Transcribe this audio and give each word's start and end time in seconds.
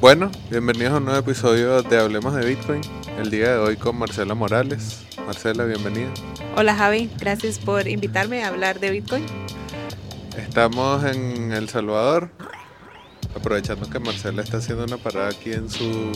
Bueno, 0.00 0.30
bienvenidos 0.48 0.92
a 0.92 0.96
un 0.98 1.06
nuevo 1.06 1.18
episodio 1.18 1.82
de 1.82 1.98
Hablemos 1.98 2.32
de 2.32 2.46
Bitcoin. 2.46 2.80
El 3.18 3.30
día 3.30 3.54
de 3.54 3.58
hoy 3.58 3.76
con 3.76 3.98
Marcela 3.98 4.36
Morales. 4.36 5.04
Marcela, 5.26 5.64
bienvenida. 5.64 6.14
Hola 6.56 6.76
Javi, 6.76 7.10
gracias 7.18 7.58
por 7.58 7.88
invitarme 7.88 8.44
a 8.44 8.48
hablar 8.48 8.78
de 8.78 8.92
Bitcoin. 8.92 9.26
Estamos 10.36 11.02
en 11.02 11.50
El 11.50 11.68
Salvador, 11.68 12.30
aprovechando 13.34 13.90
que 13.90 13.98
Marcela 13.98 14.40
está 14.40 14.58
haciendo 14.58 14.84
una 14.84 14.98
parada 14.98 15.30
aquí 15.30 15.52
en 15.52 15.68
su 15.68 16.12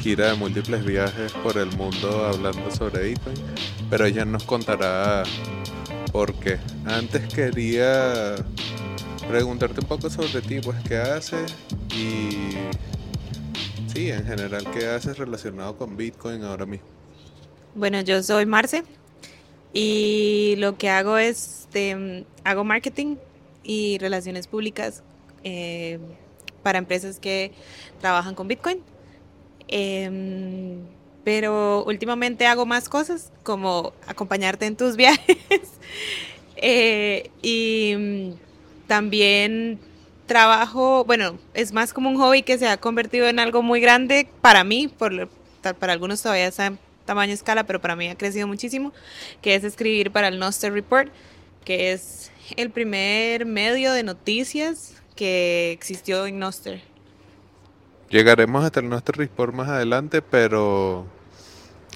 gira 0.00 0.28
de 0.28 0.34
múltiples 0.34 0.84
viajes 0.84 1.32
por 1.32 1.56
el 1.56 1.74
mundo 1.78 2.26
hablando 2.26 2.70
sobre 2.70 3.08
Bitcoin, 3.08 3.36
pero 3.88 4.04
ella 4.04 4.26
nos 4.26 4.44
contará 4.44 5.22
por 6.12 6.34
qué. 6.34 6.58
Antes 6.84 7.32
quería 7.32 8.34
preguntarte 9.28 9.80
un 9.80 9.86
poco 9.86 10.10
sobre 10.10 10.42
ti, 10.42 10.60
pues 10.60 10.76
qué 10.86 10.96
haces 10.96 11.54
y 11.94 12.52
sí, 13.92 14.10
en 14.10 14.24
general 14.24 14.66
qué 14.72 14.86
haces 14.86 15.18
relacionado 15.18 15.76
con 15.76 15.96
Bitcoin 15.96 16.42
ahora 16.42 16.66
mismo. 16.66 16.86
Bueno, 17.74 18.00
yo 18.02 18.22
soy 18.22 18.46
Marce 18.46 18.84
y 19.72 20.54
lo 20.58 20.78
que 20.78 20.88
hago 20.90 21.18
es, 21.18 21.64
este, 21.74 22.24
hago 22.44 22.62
marketing 22.62 23.16
y 23.64 23.98
relaciones 23.98 24.46
públicas 24.46 25.02
eh, 25.42 25.98
para 26.62 26.78
empresas 26.78 27.18
que 27.18 27.52
trabajan 28.00 28.36
con 28.36 28.46
Bitcoin. 28.46 28.78
Em, 29.66 30.78
pero 31.24 31.84
últimamente 31.84 32.46
hago 32.46 32.66
más 32.66 32.88
cosas 32.88 33.32
como 33.42 33.92
acompañarte 34.06 34.66
en 34.66 34.76
tus 34.76 34.94
viajes 34.96 35.38
eh, 36.56 37.30
y 37.42 38.34
también 38.86 39.78
trabajo, 40.26 41.04
bueno, 41.04 41.38
es 41.52 41.72
más 41.72 41.92
como 41.92 42.08
un 42.08 42.16
hobby 42.16 42.42
que 42.42 42.58
se 42.58 42.68
ha 42.68 42.76
convertido 42.76 43.28
en 43.28 43.38
algo 43.38 43.62
muy 43.62 43.80
grande 43.80 44.28
para 44.40 44.64
mí, 44.64 44.88
por, 44.88 45.28
para 45.78 45.92
algunos 45.92 46.22
todavía 46.22 46.46
está 46.46 46.66
en 46.66 46.78
tamaño 47.04 47.32
escala, 47.32 47.64
pero 47.64 47.80
para 47.80 47.96
mí 47.96 48.08
ha 48.08 48.16
crecido 48.16 48.46
muchísimo, 48.46 48.92
que 49.42 49.54
es 49.54 49.64
escribir 49.64 50.10
para 50.10 50.28
el 50.28 50.38
Noster 50.38 50.72
Report, 50.72 51.10
que 51.64 51.92
es 51.92 52.30
el 52.56 52.70
primer 52.70 53.46
medio 53.46 53.92
de 53.92 54.02
noticias 54.02 54.94
que 55.14 55.72
existió 55.72 56.26
en 56.26 56.38
Noster. 56.38 56.82
Llegaremos 58.08 58.64
hasta 58.64 58.80
el 58.80 58.88
Noster 58.88 59.16
Report 59.16 59.54
más 59.54 59.68
adelante, 59.68 60.22
pero 60.22 61.06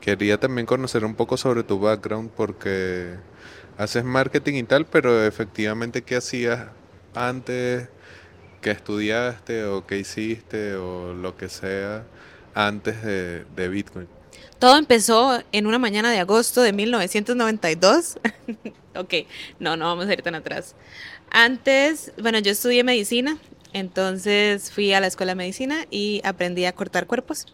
quería 0.01 0.39
también 0.39 0.67
conocer 0.67 1.05
un 1.05 1.15
poco 1.15 1.37
sobre 1.37 1.63
tu 1.63 1.79
background 1.79 2.31
porque 2.31 3.17
haces 3.77 4.05
marketing 4.05 4.55
y 4.55 4.63
tal, 4.65 4.87
pero 4.87 5.25
efectivamente 5.25 6.03
qué 6.03 6.17
hacías 6.17 6.69
antes, 7.27 7.89
qué 8.61 8.71
estudiaste 8.71 9.65
o 9.65 9.87
qué 9.87 9.99
hiciste 9.99 10.75
o 10.75 11.15
lo 11.15 11.37
que 11.37 11.49
sea 11.49 12.05
antes 12.55 13.03
de, 13.03 13.45
de 13.57 13.69
Bitcoin. 13.69 14.09
Todo 14.59 14.77
empezó 14.77 15.41
en 15.53 15.67
una 15.67 15.79
mañana 15.79 16.11
de 16.11 16.19
agosto 16.19 16.63
de 16.63 16.73
1992. 16.73 18.19
ok, 18.97 19.15
no, 19.61 19.77
no 19.77 19.87
vamos 19.87 20.07
a 20.09 20.13
ir 20.13 20.23
tan 20.23 20.35
atrás. 20.35 20.75
Antes, 21.31 22.13
bueno, 22.21 22.39
yo 22.41 22.51
estudié 22.51 22.83
medicina, 22.83 23.39
entonces 23.73 24.73
fui 24.73 24.93
a 24.93 25.01
la 25.01 25.07
escuela 25.07 25.33
de 25.33 25.37
medicina 25.37 25.87
y 25.91 26.21
aprendí 26.25 26.65
a 26.65 26.73
cortar 26.73 27.07
cuerpos. 27.07 27.47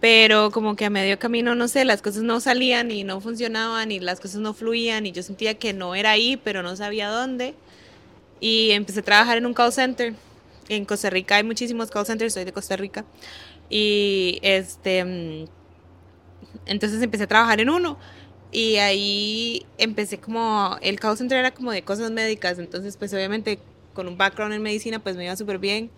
Pero 0.00 0.50
como 0.50 0.76
que 0.76 0.84
a 0.84 0.90
medio 0.90 1.18
camino, 1.18 1.54
no 1.54 1.66
sé, 1.66 1.84
las 1.84 2.02
cosas 2.02 2.22
no 2.22 2.40
salían 2.40 2.90
y 2.90 3.04
no 3.04 3.20
funcionaban 3.20 3.90
y 3.90 3.98
las 3.98 4.20
cosas 4.20 4.40
no 4.40 4.54
fluían 4.54 5.06
y 5.06 5.12
yo 5.12 5.22
sentía 5.22 5.54
que 5.54 5.72
no 5.72 5.94
era 5.94 6.12
ahí, 6.12 6.36
pero 6.36 6.62
no 6.62 6.76
sabía 6.76 7.08
dónde. 7.08 7.54
Y 8.40 8.70
empecé 8.70 9.00
a 9.00 9.02
trabajar 9.02 9.38
en 9.38 9.46
un 9.46 9.54
call 9.54 9.72
center. 9.72 10.14
En 10.68 10.84
Costa 10.84 11.10
Rica 11.10 11.36
hay 11.36 11.44
muchísimos 11.44 11.90
call 11.90 12.06
centers, 12.06 12.34
soy 12.34 12.44
de 12.44 12.52
Costa 12.52 12.76
Rica. 12.76 13.04
Y 13.70 14.38
este 14.42 15.04
mm, 15.04 15.44
entonces 16.66 17.02
empecé 17.02 17.24
a 17.24 17.26
trabajar 17.26 17.60
en 17.60 17.70
uno. 17.70 17.98
Y 18.50 18.76
ahí 18.76 19.66
empecé 19.76 20.18
como, 20.18 20.78
el 20.80 20.98
call 20.98 21.16
center 21.18 21.38
era 21.38 21.50
como 21.52 21.70
de 21.70 21.82
cosas 21.82 22.10
médicas, 22.10 22.58
entonces 22.58 22.96
pues 22.96 23.12
obviamente 23.12 23.58
con 23.92 24.08
un 24.08 24.16
background 24.16 24.54
en 24.54 24.62
medicina 24.62 25.00
pues 25.00 25.16
me 25.16 25.24
iba 25.24 25.36
súper 25.36 25.58
bien. 25.58 25.90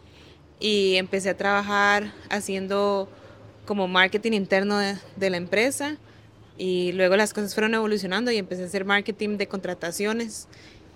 Y 0.59 0.97
empecé 0.97 1.31
a 1.31 1.37
trabajar 1.37 2.13
haciendo 2.29 3.09
como 3.67 3.89
marketing 3.89 4.33
interno 4.33 4.79
de, 4.79 4.97
de, 5.17 5.31
la 5.31 5.37
empresa. 5.37 5.97
Y 6.59 6.93
luego 6.93 7.17
las 7.17 7.33
cosas 7.33 7.55
fueron 7.55 7.75
evolucionando 7.75 8.31
y 8.31 8.37
empecé 8.37 8.65
a 8.65 8.67
hacer 8.67 8.85
marketing 8.85 9.39
de 9.39 9.49
contrataciones 9.49 10.49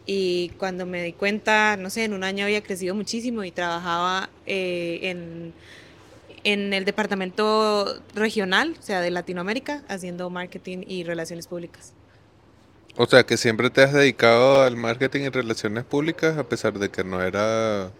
y 0.06 0.50
cuando 0.58 0.86
me 0.86 1.02
di 1.02 1.12
cuenta, 1.12 1.76
no 1.76 1.90
sé, 1.90 2.04
en 2.04 2.12
un 2.12 2.24
año 2.24 2.44
había 2.44 2.62
crecido 2.62 2.94
muchísimo 2.94 3.44
y 3.44 3.50
trabajaba 3.50 4.28
eh, 4.46 5.00
en 5.02 5.54
en 6.44 6.74
el 6.74 6.84
departamento 6.84 8.00
regional, 8.14 8.76
o 8.78 8.82
sea, 8.82 9.00
de 9.00 9.10
Latinoamérica, 9.10 9.82
haciendo 9.88 10.28
marketing 10.30 10.84
y 10.86 11.02
relaciones 11.02 11.46
públicas. 11.46 11.94
O 12.96 13.06
sea, 13.06 13.24
que 13.24 13.36
siempre 13.36 13.70
te 13.70 13.82
has 13.82 13.92
dedicado 13.92 14.62
al 14.62 14.76
marketing 14.76 15.22
y 15.22 15.28
relaciones 15.30 15.84
públicas 15.84 16.38
a 16.38 16.44
pesar 16.48 16.78
de 16.78 16.90
que 16.90 17.02
no 17.02 17.20
era 17.22 17.90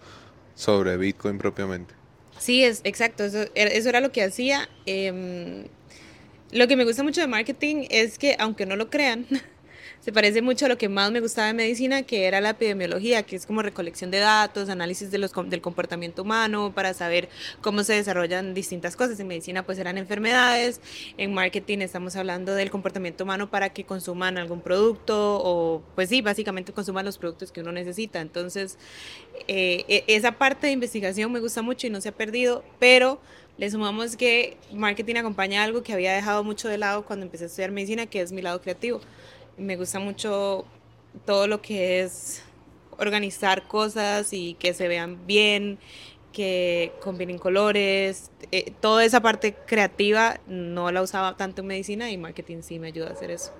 sobre 0.55 0.95
Bitcoin 0.95 1.37
propiamente. 1.37 1.93
Sí, 2.39 2.63
es 2.63 2.81
exacto, 2.83 3.25
eso, 3.25 3.45
eso 3.55 3.89
era 3.89 3.99
lo 3.99 4.11
que 4.11 4.23
hacía. 4.23 4.69
Eh, 4.85 5.67
lo 6.51 6.67
que 6.67 6.77
me 6.77 6.85
gusta 6.85 7.03
mucho 7.03 7.19
de 7.21 7.27
marketing 7.27 7.87
es 7.89 8.17
que, 8.17 8.37
aunque 8.39 8.65
no 8.65 8.75
lo 8.75 8.89
crean, 8.89 9.25
se 9.99 10.11
parece 10.11 10.41
mucho 10.41 10.65
a 10.65 10.69
lo 10.69 10.77
que 10.77 10.89
más 10.89 11.11
me 11.11 11.19
gustaba 11.19 11.47
de 11.47 11.53
medicina, 11.53 12.03
que 12.03 12.25
era 12.25 12.41
la 12.41 12.51
epidemiología, 12.51 13.23
que 13.23 13.35
es 13.35 13.45
como 13.45 13.61
recolección 13.61 14.11
de 14.11 14.19
datos, 14.19 14.69
análisis 14.69 15.11
de 15.11 15.17
los, 15.17 15.31
del 15.47 15.61
comportamiento 15.61 16.21
humano 16.21 16.73
para 16.75 16.93
saber 16.93 17.29
cómo 17.61 17.83
se 17.83 17.93
desarrollan 17.93 18.53
distintas 18.53 18.95
cosas. 18.95 19.19
En 19.19 19.27
medicina 19.27 19.63
pues 19.63 19.79
eran 19.79 19.97
enfermedades, 19.97 20.81
en 21.17 21.33
marketing 21.33 21.79
estamos 21.79 22.15
hablando 22.15 22.53
del 22.53 22.69
comportamiento 22.69 23.23
humano 23.23 23.49
para 23.49 23.69
que 23.69 23.83
consuman 23.83 24.37
algún 24.37 24.61
producto 24.61 25.41
o 25.43 25.81
pues 25.95 26.09
sí, 26.09 26.21
básicamente 26.21 26.71
consuman 26.73 27.05
los 27.05 27.17
productos 27.17 27.51
que 27.51 27.61
uno 27.61 27.71
necesita. 27.71 28.21
Entonces, 28.21 28.77
eh, 29.47 29.85
e, 29.87 30.03
esa 30.07 30.33
parte 30.33 30.67
de 30.67 30.73
investigación 30.73 31.31
me 31.31 31.39
gusta 31.39 31.61
mucho 31.61 31.87
y 31.87 31.89
no 31.89 32.01
se 32.01 32.09
ha 32.09 32.13
perdido, 32.13 32.63
pero... 32.79 33.19
Le 33.57 33.71
sumamos 33.71 34.17
que 34.17 34.57
marketing 34.73 35.15
acompaña 35.15 35.63
algo 35.63 35.81
que 35.81 35.93
había 35.93 36.13
dejado 36.13 36.43
mucho 36.43 36.67
de 36.67 36.77
lado 36.77 37.05
cuando 37.05 37.25
empecé 37.25 37.45
a 37.45 37.47
estudiar 37.47 37.71
medicina, 37.71 38.05
que 38.05 38.19
es 38.19 38.33
mi 38.33 38.41
lado 38.41 38.61
creativo. 38.61 38.99
Me 39.57 39.75
gusta 39.77 39.99
mucho 39.99 40.65
todo 41.25 41.47
lo 41.47 41.61
que 41.61 42.01
es 42.01 42.43
organizar 42.97 43.67
cosas 43.67 44.33
y 44.33 44.55
que 44.55 44.73
se 44.73 44.87
vean 44.87 45.25
bien, 45.25 45.79
que 46.33 46.91
combinen 47.01 47.37
colores, 47.37 48.29
eh, 48.51 48.73
toda 48.81 49.05
esa 49.05 49.21
parte 49.21 49.55
creativa 49.65 50.39
no 50.47 50.91
la 50.91 51.01
usaba 51.01 51.37
tanto 51.37 51.61
en 51.61 51.67
medicina 51.67 52.11
y 52.11 52.17
marketing 52.17 52.61
sí 52.61 52.79
me 52.79 52.87
ayuda 52.87 53.07
a 53.07 53.13
hacer 53.13 53.31
eso. 53.31 53.51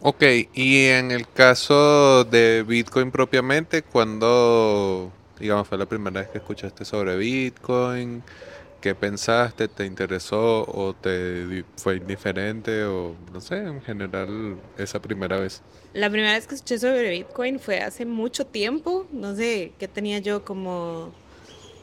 Ok, 0.00 0.22
y 0.54 0.86
en 0.86 1.10
el 1.10 1.28
caso 1.28 2.24
de 2.24 2.62
Bitcoin 2.66 3.10
propiamente, 3.10 3.82
cuando, 3.82 5.10
digamos, 5.38 5.68
fue 5.68 5.78
la 5.78 5.86
primera 5.86 6.20
vez 6.20 6.30
que 6.30 6.38
escuchaste 6.38 6.84
sobre 6.84 7.16
Bitcoin? 7.16 8.22
¿Qué 8.86 8.94
pensaste? 8.94 9.66
¿Te 9.66 9.84
interesó 9.84 10.62
o 10.62 10.94
te 10.94 11.64
fue 11.76 11.96
indiferente 11.96 12.84
o 12.84 13.16
no 13.32 13.40
sé, 13.40 13.56
en 13.56 13.82
general 13.82 14.60
esa 14.78 15.02
primera 15.02 15.40
vez? 15.40 15.60
La 15.92 16.08
primera 16.08 16.34
vez 16.34 16.46
que 16.46 16.54
escuché 16.54 16.78
sobre 16.78 17.10
Bitcoin 17.10 17.58
fue 17.58 17.80
hace 17.80 18.06
mucho 18.06 18.46
tiempo, 18.46 19.08
no 19.10 19.34
sé, 19.34 19.72
¿qué 19.80 19.88
tenía 19.88 20.20
yo 20.20 20.44
como 20.44 21.10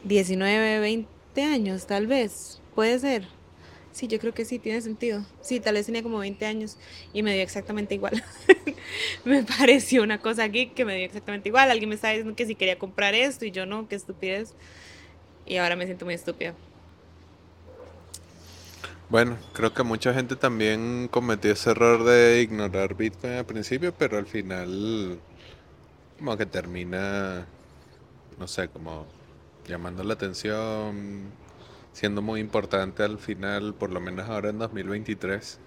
19, 0.04 0.80
20 0.80 1.42
años 1.42 1.86
tal 1.86 2.06
vez, 2.06 2.62
puede 2.74 2.98
ser. 2.98 3.28
Sí, 3.92 4.08
yo 4.08 4.18
creo 4.18 4.32
que 4.32 4.46
sí, 4.46 4.58
tiene 4.58 4.80
sentido. 4.80 5.26
Sí, 5.42 5.60
tal 5.60 5.74
vez 5.74 5.84
tenía 5.84 6.02
como 6.02 6.20
20 6.20 6.46
años 6.46 6.78
y 7.12 7.22
me 7.22 7.34
dio 7.34 7.42
exactamente 7.42 7.94
igual. 7.96 8.24
me 9.26 9.42
pareció 9.42 10.02
una 10.02 10.22
cosa 10.22 10.44
aquí 10.44 10.68
que 10.68 10.86
me 10.86 10.96
dio 10.96 11.04
exactamente 11.04 11.50
igual. 11.50 11.70
Alguien 11.70 11.90
me 11.90 11.96
estaba 11.96 12.12
diciendo 12.12 12.34
que 12.34 12.46
si 12.46 12.54
quería 12.54 12.78
comprar 12.78 13.14
esto 13.14 13.44
y 13.44 13.50
yo 13.50 13.66
no, 13.66 13.88
qué 13.88 13.94
estupidez. 13.94 14.54
Y 15.44 15.58
ahora 15.58 15.76
me 15.76 15.84
siento 15.84 16.06
muy 16.06 16.14
estúpida. 16.14 16.54
Bueno, 19.14 19.38
creo 19.52 19.72
que 19.72 19.84
mucha 19.84 20.12
gente 20.12 20.34
también 20.34 21.06
cometió 21.08 21.52
ese 21.52 21.70
error 21.70 22.02
de 22.02 22.42
ignorar 22.42 22.96
Bitcoin 22.96 23.34
al 23.34 23.46
principio, 23.46 23.94
pero 23.96 24.18
al 24.18 24.26
final 24.26 25.20
como 26.18 26.36
que 26.36 26.46
termina, 26.46 27.46
no 28.40 28.48
sé, 28.48 28.66
como 28.70 29.06
llamando 29.68 30.02
la 30.02 30.14
atención, 30.14 31.30
siendo 31.92 32.22
muy 32.22 32.40
importante 32.40 33.04
al 33.04 33.18
final, 33.20 33.74
por 33.74 33.90
lo 33.92 34.00
menos 34.00 34.28
ahora 34.28 34.50
en 34.50 34.58
2023. 34.58 35.60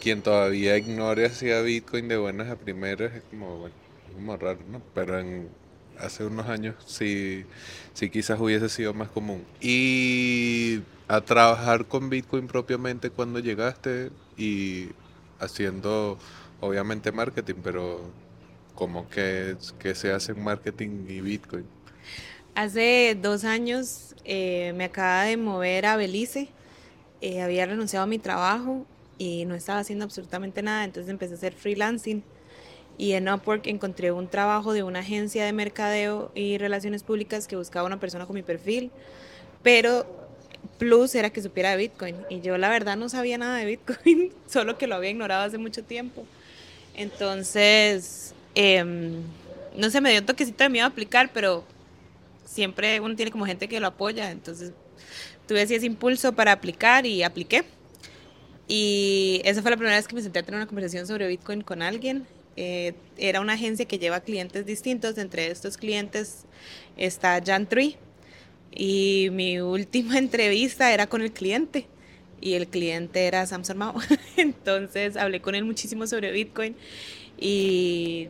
Quien 0.00 0.22
todavía 0.22 0.76
ignore 0.76 1.26
hacia 1.26 1.62
Bitcoin 1.62 2.06
de 2.06 2.18
buenas 2.18 2.50
a 2.50 2.56
primeras 2.56 3.14
es 3.16 3.24
como, 3.24 3.58
bueno, 3.58 3.74
es 4.08 4.14
como 4.14 4.36
raro, 4.36 4.60
¿no? 4.70 4.80
Pero 4.94 5.18
en, 5.18 5.48
hace 5.98 6.24
unos 6.24 6.46
años 6.46 6.76
sí, 6.86 7.46
sí 7.94 8.10
quizás 8.10 8.38
hubiese 8.40 8.68
sido 8.68 8.94
más 8.94 9.08
común. 9.08 9.44
Y 9.60 10.82
a 11.08 11.20
trabajar 11.20 11.86
con 11.86 12.10
Bitcoin 12.10 12.48
propiamente 12.48 13.10
cuando 13.10 13.38
llegaste 13.38 14.10
y 14.36 14.88
haciendo 15.38 16.18
obviamente 16.60 17.12
marketing, 17.12 17.56
pero 17.62 18.00
como 18.74 19.08
que, 19.08 19.56
que 19.78 19.94
se 19.94 20.12
hace 20.12 20.34
marketing 20.34 21.06
y 21.08 21.20
Bitcoin? 21.20 21.64
Hace 22.54 23.16
dos 23.20 23.44
años 23.44 24.14
eh, 24.24 24.72
me 24.76 24.84
acaba 24.84 25.24
de 25.24 25.36
mover 25.36 25.86
a 25.86 25.96
Belice. 25.96 26.48
Eh, 27.20 27.42
había 27.42 27.66
renunciado 27.66 28.04
a 28.04 28.06
mi 28.06 28.18
trabajo 28.18 28.86
y 29.18 29.44
no 29.46 29.54
estaba 29.54 29.78
haciendo 29.78 30.04
absolutamente 30.04 30.62
nada, 30.62 30.84
entonces 30.84 31.10
empecé 31.10 31.34
a 31.34 31.36
hacer 31.36 31.54
freelancing. 31.54 32.22
Y 32.98 33.12
en 33.12 33.28
Upwork 33.28 33.66
encontré 33.66 34.10
un 34.10 34.28
trabajo 34.28 34.72
de 34.72 34.82
una 34.82 35.00
agencia 35.00 35.44
de 35.44 35.52
mercadeo 35.52 36.32
y 36.34 36.56
relaciones 36.56 37.02
públicas 37.02 37.46
que 37.46 37.56
buscaba 37.56 37.86
una 37.86 38.00
persona 38.00 38.26
con 38.26 38.34
mi 38.34 38.42
perfil, 38.42 38.90
pero 39.62 40.25
plus 40.78 41.14
era 41.14 41.30
que 41.30 41.42
supiera 41.42 41.70
de 41.70 41.76
Bitcoin. 41.76 42.16
Y 42.30 42.40
yo 42.40 42.58
la 42.58 42.68
verdad 42.68 42.96
no 42.96 43.08
sabía 43.08 43.38
nada 43.38 43.56
de 43.56 43.66
Bitcoin, 43.66 44.32
solo 44.46 44.78
que 44.78 44.86
lo 44.86 44.94
había 44.96 45.10
ignorado 45.10 45.44
hace 45.44 45.58
mucho 45.58 45.82
tiempo. 45.84 46.24
Entonces, 46.94 48.34
em, 48.54 49.22
no 49.76 49.90
sé, 49.90 50.00
me 50.00 50.10
dio 50.10 50.20
un 50.20 50.26
toquecito 50.26 50.64
de 50.64 50.70
miedo 50.70 50.86
a 50.86 50.88
aplicar, 50.88 51.30
pero 51.32 51.64
siempre 52.44 53.00
uno 53.00 53.14
tiene 53.16 53.30
como 53.30 53.46
gente 53.46 53.68
que 53.68 53.80
lo 53.80 53.86
apoya. 53.86 54.30
Entonces, 54.30 54.72
tuve 55.46 55.62
así 55.62 55.74
ese 55.74 55.86
impulso 55.86 56.32
para 56.32 56.52
aplicar 56.52 57.06
y 57.06 57.22
apliqué. 57.22 57.64
Y 58.68 59.40
esa 59.44 59.62
fue 59.62 59.70
la 59.70 59.76
primera 59.76 59.96
vez 59.96 60.08
que 60.08 60.14
me 60.14 60.22
senté 60.22 60.40
a 60.40 60.42
tener 60.42 60.58
una 60.58 60.66
conversación 60.66 61.06
sobre 61.06 61.28
Bitcoin 61.28 61.60
con 61.60 61.82
alguien. 61.82 62.26
Eh, 62.56 62.94
era 63.18 63.40
una 63.40 63.52
agencia 63.52 63.84
que 63.84 63.98
lleva 63.98 64.20
clientes 64.20 64.66
distintos. 64.66 65.18
Entre 65.18 65.50
estos 65.50 65.76
clientes 65.76 66.44
está 66.96 67.40
Jan 67.44 67.66
Tree. 67.66 67.96
Y 68.76 69.28
mi 69.32 69.58
última 69.60 70.18
entrevista 70.18 70.92
era 70.92 71.06
con 71.06 71.22
el 71.22 71.32
cliente. 71.32 71.86
Y 72.40 72.54
el 72.54 72.68
cliente 72.68 73.26
era 73.26 73.46
Samson 73.46 73.78
Mao. 73.78 73.94
Entonces 74.36 75.16
hablé 75.16 75.40
con 75.40 75.54
él 75.54 75.64
muchísimo 75.64 76.06
sobre 76.06 76.30
Bitcoin. 76.32 76.76
Y 77.38 78.28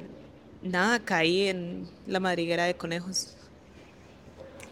nada, 0.63 1.01
caí 1.01 1.49
en 1.49 1.89
la 2.07 2.21
madriguera 2.21 2.65
de 2.65 2.75
conejos. 2.75 3.37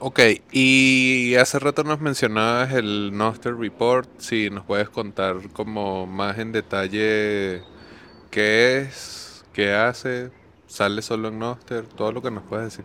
Ok, 0.00 0.21
y 0.53 1.35
hace 1.37 1.59
rato 1.59 1.85
nos 1.85 2.00
mencionabas 2.00 2.73
el 2.73 3.17
Noster 3.17 3.56
Report, 3.56 4.09
si 4.19 4.50
nos 4.50 4.65
puedes 4.65 4.91
contar 4.91 5.37
como 5.53 6.05
más 6.06 6.38
en 6.38 6.53
detalle 6.53 7.62
qué 8.31 8.81
es, 8.81 9.44
qué 9.53 9.73
hace, 9.73 10.31
sale 10.67 11.00
solo 11.00 11.29
en 11.29 11.38
Noster, 11.38 11.85
todo 11.87 12.12
lo 12.12 12.21
que 12.21 12.31
nos 12.31 12.43
puedes 12.43 12.67
decir. 12.67 12.85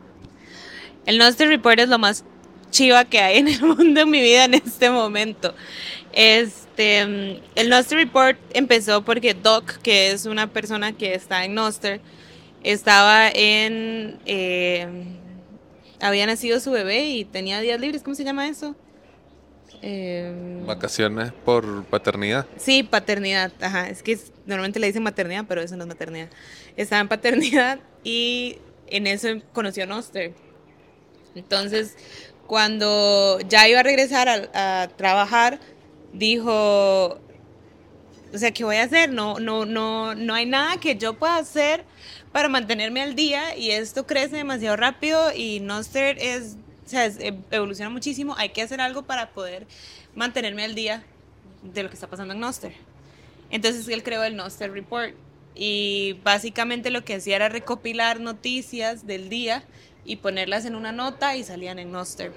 El 1.05 1.17
Noster 1.17 1.49
Report 1.49 1.79
es 1.79 1.89
lo 1.89 1.97
más 1.97 2.23
chiva 2.71 3.05
que 3.05 3.19
hay 3.19 3.37
en 3.37 3.47
el 3.47 3.61
mundo 3.63 4.01
en 4.01 4.09
mi 4.09 4.21
vida 4.21 4.45
en 4.45 4.55
este 4.55 4.89
momento. 4.89 5.53
Este, 6.11 7.01
el 7.01 7.69
Noster 7.69 7.97
Report 7.97 8.37
empezó 8.53 9.03
porque 9.03 9.33
Doc, 9.33 9.77
que 9.81 10.11
es 10.11 10.25
una 10.25 10.47
persona 10.47 10.93
que 10.93 11.13
está 11.13 11.45
en 11.45 11.53
Noster, 11.53 12.01
estaba 12.63 13.29
en... 13.29 14.19
Eh, 14.25 14.87
había 16.01 16.25
nacido 16.25 16.59
su 16.59 16.71
bebé 16.71 17.09
y 17.09 17.25
tenía 17.25 17.59
días 17.59 17.79
libres, 17.79 18.03
¿cómo 18.03 18.15
se 18.15 18.23
llama 18.23 18.47
eso? 18.47 18.75
Em, 19.81 20.65
Vacaciones 20.65 21.31
por 21.45 21.83
paternidad. 21.85 22.45
Sí, 22.57 22.83
paternidad, 22.83 23.51
ajá. 23.61 23.89
Es 23.89 24.03
que 24.03 24.17
normalmente 24.45 24.79
le 24.79 24.87
dicen 24.87 25.03
maternidad, 25.03 25.45
pero 25.47 25.61
eso 25.61 25.75
no 25.75 25.83
es 25.83 25.87
maternidad. 25.87 26.29
Estaba 26.75 27.01
en 27.01 27.07
paternidad 27.07 27.79
y 28.03 28.57
en 28.87 29.07
eso 29.07 29.27
conoció 29.53 29.83
a 29.83 29.87
Noster. 29.87 30.33
Entonces, 31.35 31.95
cuando 32.49 33.37
ya 33.47 33.69
iba 33.69 33.81
a 33.81 33.83
regresar 33.83 34.27
a, 34.27 34.81
a, 34.81 34.87
trabajar, 34.87 35.59
dijo, 36.13 37.19
o 38.33 38.37
sea, 38.37 38.49
¿qué 38.49 38.63
voy 38.63 38.77
a 38.77 38.83
hacer? 38.85 39.13
No, 39.13 39.39
no, 39.39 39.67
no, 39.67 40.15
no 40.15 40.33
hay 40.33 40.47
nada 40.47 40.77
que 40.77 40.95
yo 40.97 41.13
pueda 41.13 41.37
hacer 41.37 41.85
para 42.31 42.49
mantenerme 42.49 43.03
al 43.03 43.13
día 43.13 43.55
y 43.55 43.69
esto 43.69 44.07
crece 44.07 44.37
demasiado 44.37 44.75
rápido 44.77 45.31
y 45.31 45.59
Noster 45.59 46.17
es, 46.19 46.57
o 46.87 46.89
sea, 46.89 47.05
e, 47.05 47.37
evoluciona 47.51 47.91
muchísimo, 47.91 48.33
hay 48.35 48.49
que 48.49 48.63
hacer 48.63 48.81
algo 48.81 49.03
para 49.03 49.29
poder 49.29 49.67
mantenerme 50.15 50.63
al 50.63 50.73
día 50.73 51.03
de 51.61 51.83
lo 51.83 51.89
que 51.89 51.93
está 51.93 52.07
pasando 52.07 52.33
en 52.33 52.39
Noster. 52.39 52.73
Entonces 53.51 53.87
él 53.89 54.01
creó 54.01 54.23
el 54.23 54.35
Noster 54.35 54.71
Report 54.71 55.13
y 55.53 56.13
básicamente 56.23 56.89
lo 56.89 57.05
que 57.05 57.13
hacía 57.13 57.35
era 57.35 57.49
recopilar 57.49 58.19
noticias 58.19 59.05
del 59.05 59.29
día 59.29 59.63
y 60.05 60.17
ponerlas 60.17 60.65
en 60.65 60.75
una 60.75 60.91
nota 60.91 61.35
y 61.35 61.43
salían 61.43 61.79
en 61.79 61.91
Noster. 61.91 62.31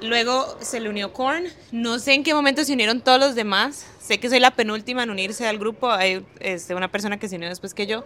Luego 0.00 0.56
se 0.60 0.80
le 0.80 0.88
unió 0.88 1.12
Korn. 1.12 1.44
No 1.72 1.98
sé 1.98 2.14
en 2.14 2.22
qué 2.22 2.34
momento 2.34 2.64
se 2.64 2.72
unieron 2.72 3.00
todos 3.00 3.18
los 3.18 3.34
demás. 3.34 3.86
Sé 4.00 4.18
que 4.18 4.28
soy 4.28 4.38
la 4.38 4.52
penúltima 4.52 5.02
en 5.02 5.10
unirse 5.10 5.46
al 5.46 5.58
grupo. 5.58 5.90
Hay 5.90 6.24
este, 6.40 6.74
una 6.74 6.90
persona 6.90 7.18
que 7.18 7.28
se 7.28 7.36
unió 7.36 7.48
después 7.48 7.74
que 7.74 7.86
yo. 7.86 8.04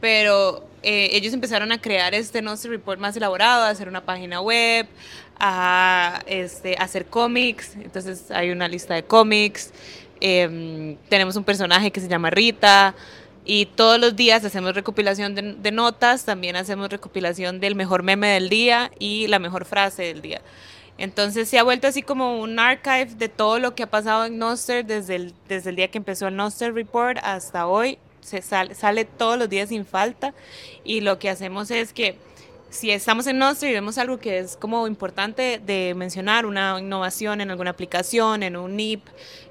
Pero 0.00 0.66
eh, 0.82 1.10
ellos 1.12 1.32
empezaron 1.32 1.72
a 1.72 1.80
crear 1.80 2.14
este 2.14 2.42
Nostr 2.42 2.70
Report 2.70 3.00
más 3.00 3.16
elaborado, 3.16 3.64
a 3.64 3.68
hacer 3.68 3.88
una 3.88 4.04
página 4.04 4.40
web, 4.40 4.86
a 5.38 6.22
este, 6.26 6.76
hacer 6.76 7.06
cómics. 7.06 7.74
Entonces 7.76 8.30
hay 8.30 8.50
una 8.50 8.68
lista 8.68 8.94
de 8.94 9.02
cómics. 9.02 9.72
Em, 10.20 10.96
tenemos 11.08 11.36
un 11.36 11.44
personaje 11.44 11.90
que 11.90 12.00
se 12.00 12.08
llama 12.08 12.30
Rita. 12.30 12.94
Y 13.52 13.66
todos 13.66 13.98
los 13.98 14.14
días 14.14 14.44
hacemos 14.44 14.76
recopilación 14.76 15.34
de, 15.34 15.42
de 15.54 15.72
notas. 15.72 16.24
También 16.24 16.54
hacemos 16.54 16.88
recopilación 16.88 17.58
del 17.58 17.74
mejor 17.74 18.04
meme 18.04 18.28
del 18.28 18.48
día 18.48 18.92
y 19.00 19.26
la 19.26 19.40
mejor 19.40 19.64
frase 19.64 20.04
del 20.04 20.22
día. 20.22 20.40
Entonces 20.98 21.48
se 21.48 21.58
ha 21.58 21.64
vuelto 21.64 21.88
así 21.88 22.00
como 22.00 22.38
un 22.38 22.60
archive 22.60 23.06
de 23.06 23.28
todo 23.28 23.58
lo 23.58 23.74
que 23.74 23.82
ha 23.82 23.90
pasado 23.90 24.26
en 24.26 24.38
Noster 24.38 24.86
desde 24.86 25.16
el, 25.16 25.34
desde 25.48 25.70
el 25.70 25.74
día 25.74 25.88
que 25.88 25.98
empezó 25.98 26.28
el 26.28 26.36
Noster 26.36 26.72
Report 26.72 27.18
hasta 27.24 27.66
hoy. 27.66 27.98
Se 28.20 28.40
sale, 28.40 28.76
sale 28.76 29.04
todos 29.04 29.36
los 29.36 29.48
días 29.48 29.70
sin 29.70 29.84
falta 29.84 30.32
y 30.84 31.00
lo 31.00 31.18
que 31.18 31.28
hacemos 31.28 31.72
es 31.72 31.92
que 31.92 32.18
si 32.68 32.92
estamos 32.92 33.26
en 33.26 33.38
Noster 33.38 33.68
y 33.68 33.72
vemos 33.72 33.98
algo 33.98 34.20
que 34.20 34.38
es 34.38 34.56
como 34.56 34.86
importante 34.86 35.58
de 35.58 35.94
mencionar, 35.96 36.46
una 36.46 36.78
innovación 36.78 37.40
en 37.40 37.50
alguna 37.50 37.70
aplicación, 37.70 38.44
en 38.44 38.56
un 38.56 38.76
NIP, 38.76 39.04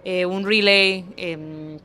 eh, 0.06 0.25
un 0.25 0.48
relay 0.48 1.04
eh, 1.18 1.78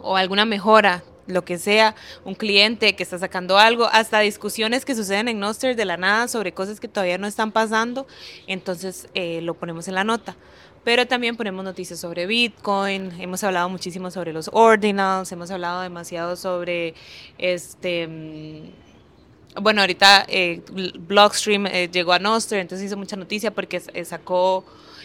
o 0.00 0.16
alguna 0.16 0.44
mejora 0.44 1.04
lo 1.32 1.44
que 1.44 1.58
sea, 1.58 1.94
un 2.24 2.34
cliente 2.34 2.94
que 2.94 3.02
está 3.02 3.18
sacando 3.18 3.58
algo, 3.58 3.86
hasta 3.86 4.20
discusiones 4.20 4.84
que 4.84 4.94
suceden 4.94 5.28
en 5.28 5.40
Noster 5.40 5.76
de 5.76 5.84
la 5.84 5.96
nada 5.96 6.28
sobre 6.28 6.52
cosas 6.52 6.80
que 6.80 6.88
todavía 6.88 7.18
no 7.18 7.26
están 7.26 7.52
pasando, 7.52 8.06
entonces 8.46 9.08
eh, 9.14 9.40
lo 9.42 9.54
ponemos 9.54 9.88
en 9.88 9.94
la 9.94 10.04
nota. 10.04 10.36
Pero 10.84 11.06
también 11.06 11.36
ponemos 11.36 11.64
noticias 11.64 12.00
sobre 12.00 12.26
Bitcoin, 12.26 13.12
hemos 13.20 13.44
hablado 13.44 13.68
muchísimo 13.68 14.10
sobre 14.10 14.32
los 14.32 14.50
ordinals, 14.52 15.30
hemos 15.30 15.50
hablado 15.50 15.82
demasiado 15.82 16.36
sobre 16.36 16.94
este... 17.38 18.06
Mm, 18.08 19.62
bueno, 19.62 19.82
ahorita 19.82 20.24
eh, 20.28 20.62
Blockstream 20.98 21.66
eh, 21.66 21.88
llegó 21.92 22.14
a 22.14 22.18
Noster, 22.18 22.58
entonces 22.58 22.86
hizo 22.86 22.96
mucha 22.96 23.16
noticia 23.16 23.50
porque 23.50 23.80
sacó 24.04 24.64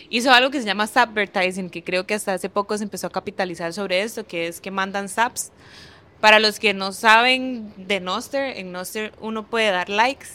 hizo 0.09 0.31
algo 0.31 0.50
que 0.50 0.59
se 0.59 0.65
llama 0.65 0.89
advertising, 0.94 1.69
que 1.69 1.83
creo 1.83 2.06
que 2.06 2.13
hasta 2.13 2.33
hace 2.33 2.49
poco 2.49 2.78
se 2.78 2.83
empezó 2.83 3.07
a 3.07 3.09
capitalizar 3.09 3.73
sobre 3.73 4.01
esto, 4.01 4.25
que 4.25 4.47
es 4.47 4.61
que 4.61 4.71
mandan 4.71 5.09
SAPs 5.09 5.51
para 6.19 6.40
los 6.40 6.59
que 6.59 6.74
no 6.74 6.94
saben 6.94 7.74
de 7.78 8.00
Noster, 8.00 8.57
en 8.57 8.71
Noster 8.71 9.14
uno 9.21 9.45
puede 9.45 9.71
dar 9.71 9.90
likes 9.90 10.28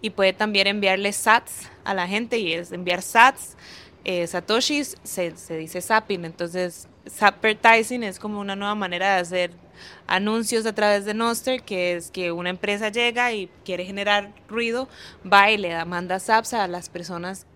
y 0.00 0.10
puede 0.10 0.32
también 0.32 0.66
enviarle 0.66 1.12
sats 1.12 1.68
a 1.84 1.94
la 1.94 2.06
gente 2.06 2.38
y 2.38 2.52
es 2.52 2.72
enviar 2.72 3.02
sats, 3.02 3.56
eh, 4.04 4.26
satoshis, 4.26 4.96
se, 5.02 5.32
dice 5.56 5.80
zapping, 5.80 6.24
entonces 6.24 6.88
advertising 7.20 8.04
es 8.04 8.18
como 8.18 8.40
una 8.40 8.54
nueva 8.54 8.74
manera 8.74 9.14
de 9.14 9.20
hacer 9.20 9.50
anuncios 10.06 10.64
a 10.64 10.74
través 10.74 11.04
de 11.04 11.14
Noster, 11.14 11.62
que 11.62 11.96
es 11.96 12.10
que 12.10 12.30
una 12.30 12.50
empresa 12.50 12.88
llega 12.88 13.32
y 13.32 13.50
quiere 13.64 13.84
generar 13.84 14.32
ruido, 14.48 14.88
va 15.30 15.50
y 15.50 15.58
le 15.58 15.70
da, 15.70 15.84
manda 15.84 16.20
saps 16.20 16.54
a 16.54 16.68
las 16.68 16.88
personas 16.88 17.46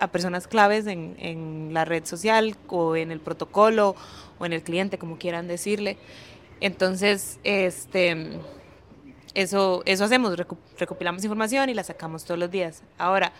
a 0.00 0.08
personas 0.08 0.48
claves 0.48 0.88
en 0.88 1.70
la 1.72 1.84
red 1.84 2.04
social 2.04 2.56
o 2.66 2.96
en 2.96 3.12
el 3.12 3.20
protocolo 3.20 3.94
o 4.40 4.44
en 4.44 4.52
el 4.52 4.62
cliente, 4.62 4.98
como 4.98 5.18
quieran 5.18 5.46
decirle. 5.46 5.98
Entonces, 6.60 7.38
este, 7.44 8.40
eso, 9.34 9.82
eso 9.86 10.04
hacemos, 10.04 10.36
recopilamos 10.78 11.22
información 11.22 11.68
y 11.68 11.74
la 11.74 11.84
sacamos 11.84 12.24
todos 12.24 12.40
los 12.40 12.50
días. 12.50 12.82
Ahora, 12.98 13.32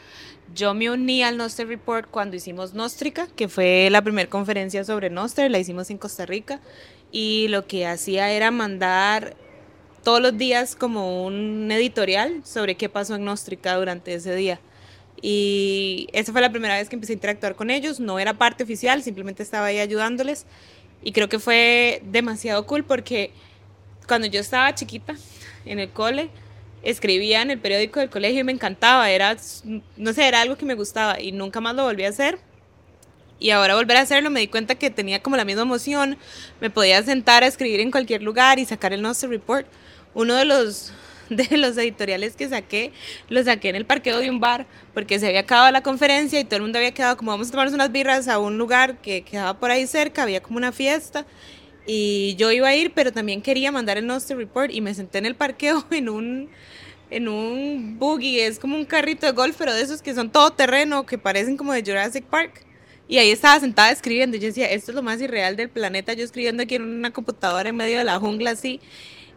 yo 0.55 0.75
me 0.75 0.91
uní 0.91 1.23
al 1.23 1.37
Noster 1.37 1.67
Report 1.67 2.09
cuando 2.11 2.37
hicimos 2.37 2.75
Nostrica, 2.75 3.27
que 3.27 3.49
fue 3.49 3.89
la 3.91 4.03
primera 4.03 4.31
conferencia 4.31 4.85
sobre 4.85 5.11
Noster, 5.11 5.51
la 5.51 5.59
hicimos 5.59 5.91
en 5.91 5.99
Costa 5.99 6.25
Rica, 6.27 6.61
y 7.11 7.49
lo 7.49 7.67
que 7.67 7.87
hacía 7.87 8.31
era 8.31 8.51
mandar 8.51 9.35
todos 10.05 10.23
los 10.23 10.39
días 10.39 10.77
como 10.77 11.25
un 11.25 11.71
editorial 11.73 12.43
sobre 12.45 12.77
qué 12.77 12.89
pasó 12.89 13.17
en 13.17 13.25
Nostrica 13.25 13.75
durante 13.77 14.15
ese 14.15 14.35
día. 14.35 14.61
Y 15.21 16.09
esa 16.13 16.31
fue 16.33 16.41
la 16.41 16.51
primera 16.51 16.77
vez 16.77 16.89
que 16.89 16.95
empecé 16.95 17.13
a 17.13 17.15
interactuar 17.15 17.57
con 17.57 17.71
ellos, 17.71 17.99
no 17.99 18.19
era 18.21 18.35
parte 18.35 18.63
oficial, 18.63 19.03
simplemente 19.03 19.43
estaba 19.43 19.67
ahí 19.67 19.81
ayudándoles. 19.81 20.47
Y 21.03 21.13
creo 21.13 21.29
que 21.29 21.39
fue 21.39 22.03
demasiado 22.05 22.67
cool 22.67 22.85
porque 22.85 23.33
cuando 24.07 24.27
yo 24.27 24.41
estaba 24.41 24.75
chiquita 24.75 25.15
en 25.65 25.79
el 25.79 25.91
cole, 25.91 26.31
escribía 26.83 27.43
en 27.43 27.51
el 27.51 27.59
periódico 27.59 28.01
del 28.01 28.11
colegio 28.11 28.41
y 28.41 28.45
me 28.45 28.53
encantaba, 28.53 29.11
era, 29.11 29.37
no 29.97 30.13
sé, 30.13 30.27
era 30.27 30.41
algo 30.41 30.57
que 30.57 30.65
me 30.65 30.75
gustaba 30.75 31.21
y 31.21 31.33
nunca 31.33 31.61
más 31.61 31.75
lo 31.75 31.85
volví 31.85 32.05
a 32.05 32.09
hacer. 32.09 32.39
Y 33.41 33.51
ahora 33.51 33.77
volver 33.77 33.97
a 33.97 34.01
hacerlo 34.01 34.31
me 34.31 34.41
di 34.41 34.49
cuenta 34.49 34.75
que 34.75 34.91
tenía 34.91 35.23
como 35.23 35.37
la 35.37 35.45
misma 35.45 35.63
emoción, 35.63 36.19
me 36.61 36.71
podía 36.71 37.03
sentar 37.03 37.45
a 37.45 37.47
escribir 37.47 37.81
en 37.81 37.91
cualquier 37.91 38.23
lugar 38.23 38.59
y 38.59 38.65
sacar 38.65 38.93
el 38.93 39.03
Noster 39.03 39.31
Report. 39.31 39.67
Uno 40.15 40.35
de 40.35 40.45
los, 40.45 40.93
de 41.31 41.57
los 41.57 41.77
editoriales 41.77 42.37
que 42.37 42.49
saqué, 42.49 42.93
los 43.29 43.45
saqué 43.45 43.69
en 43.69 43.77
el 43.77 43.87
parqueo 43.87 44.19
de 44.19 44.31
un 44.31 44.41
bar, 44.41 44.67
porque 44.95 45.19
se 45.19 45.27
había 45.27 45.41
acabado 45.41 45.71
la 45.71 45.83
conferencia 45.83 46.41
y 46.41 46.45
todo 46.45 46.57
el 46.57 46.63
mundo 46.63 46.79
había 46.79 46.93
quedado 46.93 47.17
como 47.17 47.31
vamos 47.31 47.49
a 47.49 47.51
tomarnos 47.51 47.75
unas 47.75 47.93
birras 47.93 48.29
a 48.29 48.39
un 48.39 48.59
lugar 48.59 48.99
que 48.99 49.23
quedaba 49.23 49.59
por 49.59 49.71
ahí 49.71 49.87
cerca, 49.87 50.23
había 50.23 50.43
como 50.43 50.57
una 50.57 50.73
fiesta. 50.73 51.27
Y 51.87 52.35
yo 52.37 52.53
iba 52.53 52.69
a 52.69 52.77
ir, 52.77 52.93
pero 52.95 53.13
también 53.13 53.41
quería 53.41 53.73
mandar 53.73 53.97
el 53.97 54.07
Noster 54.07 54.37
Report 54.37 54.71
y 54.71 54.83
me 54.83 54.93
senté 54.93 55.19
en 55.19 55.27
el 55.27 55.35
parqueo 55.35 55.87
en 55.91 56.09
un, 56.09 56.51
en 57.11 57.29
un 57.29 57.99
buggy, 57.99 58.41
es 58.41 58.59
como 58.59 58.77
un 58.77 58.85
carrito 58.85 59.27
de 59.27 59.33
golf, 59.33 59.57
pero 59.59 59.73
de 59.73 59.83
esos 59.83 60.03
que 60.03 60.15
son 60.15 60.31
todo 60.31 60.51
terreno, 60.53 61.07
que 61.07 61.17
parecen 61.17 61.57
como 61.57 61.73
de 61.73 61.83
Jurassic 61.83 62.25
Park. 62.25 62.67
Y 63.09 63.17
ahí 63.17 63.31
estaba 63.31 63.59
sentada 63.59 63.91
escribiendo. 63.91 64.37
Yo 64.37 64.49
decía, 64.49 64.71
esto 64.71 64.91
es 64.91 64.95
lo 64.95 65.03
más 65.03 65.19
irreal 65.23 65.57
del 65.57 65.71
planeta. 65.71 66.13
Yo 66.13 66.25
escribiendo 66.25 66.63
aquí 66.63 66.75
en 66.75 66.83
una 66.83 67.11
computadora 67.11 67.71
en 67.71 67.77
medio 67.77 67.97
de 67.97 68.05
la 68.05 68.19
jungla 68.19 68.51
así. 68.51 68.81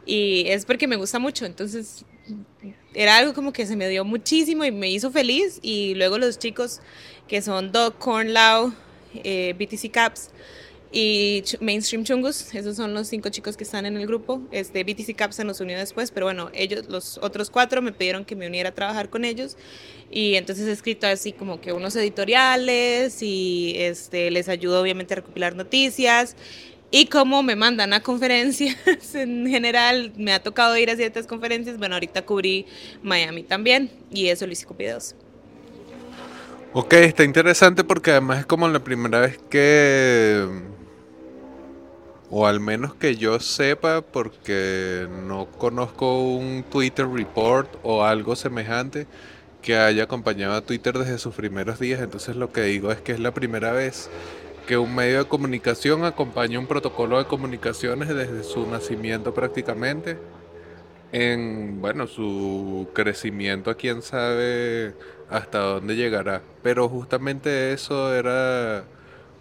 Y 0.05 0.46
es 0.48 0.65
porque 0.65 0.88
me 0.88 0.96
gusta 0.96 1.20
mucho. 1.20 1.46
Entonces 1.46 2.05
era 2.93 3.17
algo 3.17 3.34
como 3.34 3.53
que 3.53 3.65
se 3.65 3.75
me 3.75 3.88
dio 3.89 4.03
muchísimo 4.05 4.65
y 4.65 4.72
me 4.72 4.89
hizo 4.89 5.12
feliz. 5.12 5.60
Y 5.62 5.96
luego 5.96 6.17
los 6.17 6.39
chicos 6.39 6.81
que 7.27 7.41
son 7.41 7.72
Doc 7.72 7.98
Cornlau, 7.98 8.74
eh, 9.24 9.55
BTC 9.58 9.91
Caps, 9.91 10.31
y 10.93 11.43
Mainstream 11.62 12.03
Chungus, 12.03 12.53
esos 12.53 12.75
son 12.75 12.93
los 12.93 13.08
cinco 13.08 13.29
chicos 13.29 13.55
que 13.55 13.63
están 13.63 13.86
en 13.86 13.96
el 13.96 14.05
grupo. 14.05 14.41
Este, 14.51 14.84
BTC 14.84 15.15
Cap 15.15 15.31
se 15.31 15.46
nos 15.46 15.62
unió 15.62 15.77
después, 15.77 16.12
pero 16.12 16.25
bueno, 16.25 16.51
ellos, 16.53 16.89
los 16.89 17.17
otros 17.20 17.50
cuatro 17.50 17.81
me 17.81 17.93
pidieron 17.93 18.25
que 18.25 18.36
me 18.36 18.46
uniera 18.46 18.70
a 18.70 18.72
trabajar 18.74 19.10
con 19.10 19.24
ellos. 19.24 19.55
Y 20.12 20.36
entonces 20.36 20.67
he 20.67 20.72
escrito 20.74 21.08
así 21.08 21.31
como 21.31 21.62
que 21.62 21.72
unos 21.72 21.96
editoriales 21.96 23.22
y 23.22 23.75
este, 23.77 24.31
les 24.31 24.50
ayudo 24.50 24.81
obviamente 24.81 25.13
a 25.13 25.17
recopilar 25.17 25.55
noticias. 25.55 26.36
Y 26.92 27.06
como 27.06 27.42
me 27.42 27.56
mandan 27.56 27.94
a 27.94 28.02
conferencias, 28.02 28.76
en 29.16 29.48
general 29.48 30.12
me 30.18 30.34
ha 30.34 30.44
tocado 30.44 30.78
ir 30.78 30.90
a 30.90 30.96
ciertas 30.96 31.26
conferencias. 31.26 31.78
Bueno, 31.78 31.96
ahorita 31.96 32.24
cubrí 32.26 32.66
Miami 33.02 33.44
también 33.44 33.90
y 34.12 34.28
eso 34.28 34.46
lo 34.46 34.52
hice 34.52 34.66
con 34.66 34.78
videos. 34.78 35.16
Ok, 36.74 36.94
está 36.94 37.24
interesante 37.24 37.84
porque 37.84 38.12
además 38.12 38.40
es 38.40 38.46
como 38.46 38.68
la 38.68 38.84
primera 38.84 39.20
vez 39.20 39.40
que 39.50 40.46
o 42.30 42.48
al 42.48 42.62
menos 42.62 42.96
que 42.96 43.18
yo 43.18 43.40
sepa, 43.42 44.02
porque 44.02 45.06
no 45.28 45.48
conozco 45.58 46.24
un 46.24 46.64
Twitter 46.64 47.06
report 47.08 47.70
o 47.84 48.06
algo 48.06 48.38
semejante 48.38 49.06
que 49.62 49.76
haya 49.76 50.04
acompañado 50.04 50.54
a 50.56 50.62
Twitter 50.62 50.98
desde 50.98 51.18
sus 51.18 51.36
primeros 51.36 51.78
días. 51.78 52.00
Entonces 52.02 52.38
lo 52.38 52.52
que 52.54 52.62
digo 52.64 52.92
es 52.92 53.02
que 53.02 53.12
es 53.12 53.20
la 53.20 53.34
primera 53.34 53.74
vez 53.74 54.10
que 54.72 54.78
un 54.78 54.96
medio 54.96 55.18
de 55.18 55.25
comunicación 55.25 56.06
acompaña 56.06 56.58
un 56.58 56.66
protocolo 56.66 57.18
de 57.18 57.25
comunicaciones 57.25 58.08
desde 58.08 58.42
su 58.42 58.66
nacimiento 58.66 59.34
prácticamente. 59.34 60.18
En, 61.12 61.82
bueno, 61.82 62.08
su 62.08 62.88
crecimiento, 62.94 63.75
quién 63.75 64.01
sabe 64.01 64.96
hasta 65.30 65.60
dónde 65.60 65.98
llegará. 65.98 66.42
Pero 66.63 66.88
justamente 66.88 67.74
eso 67.74 68.16
era 68.16 68.86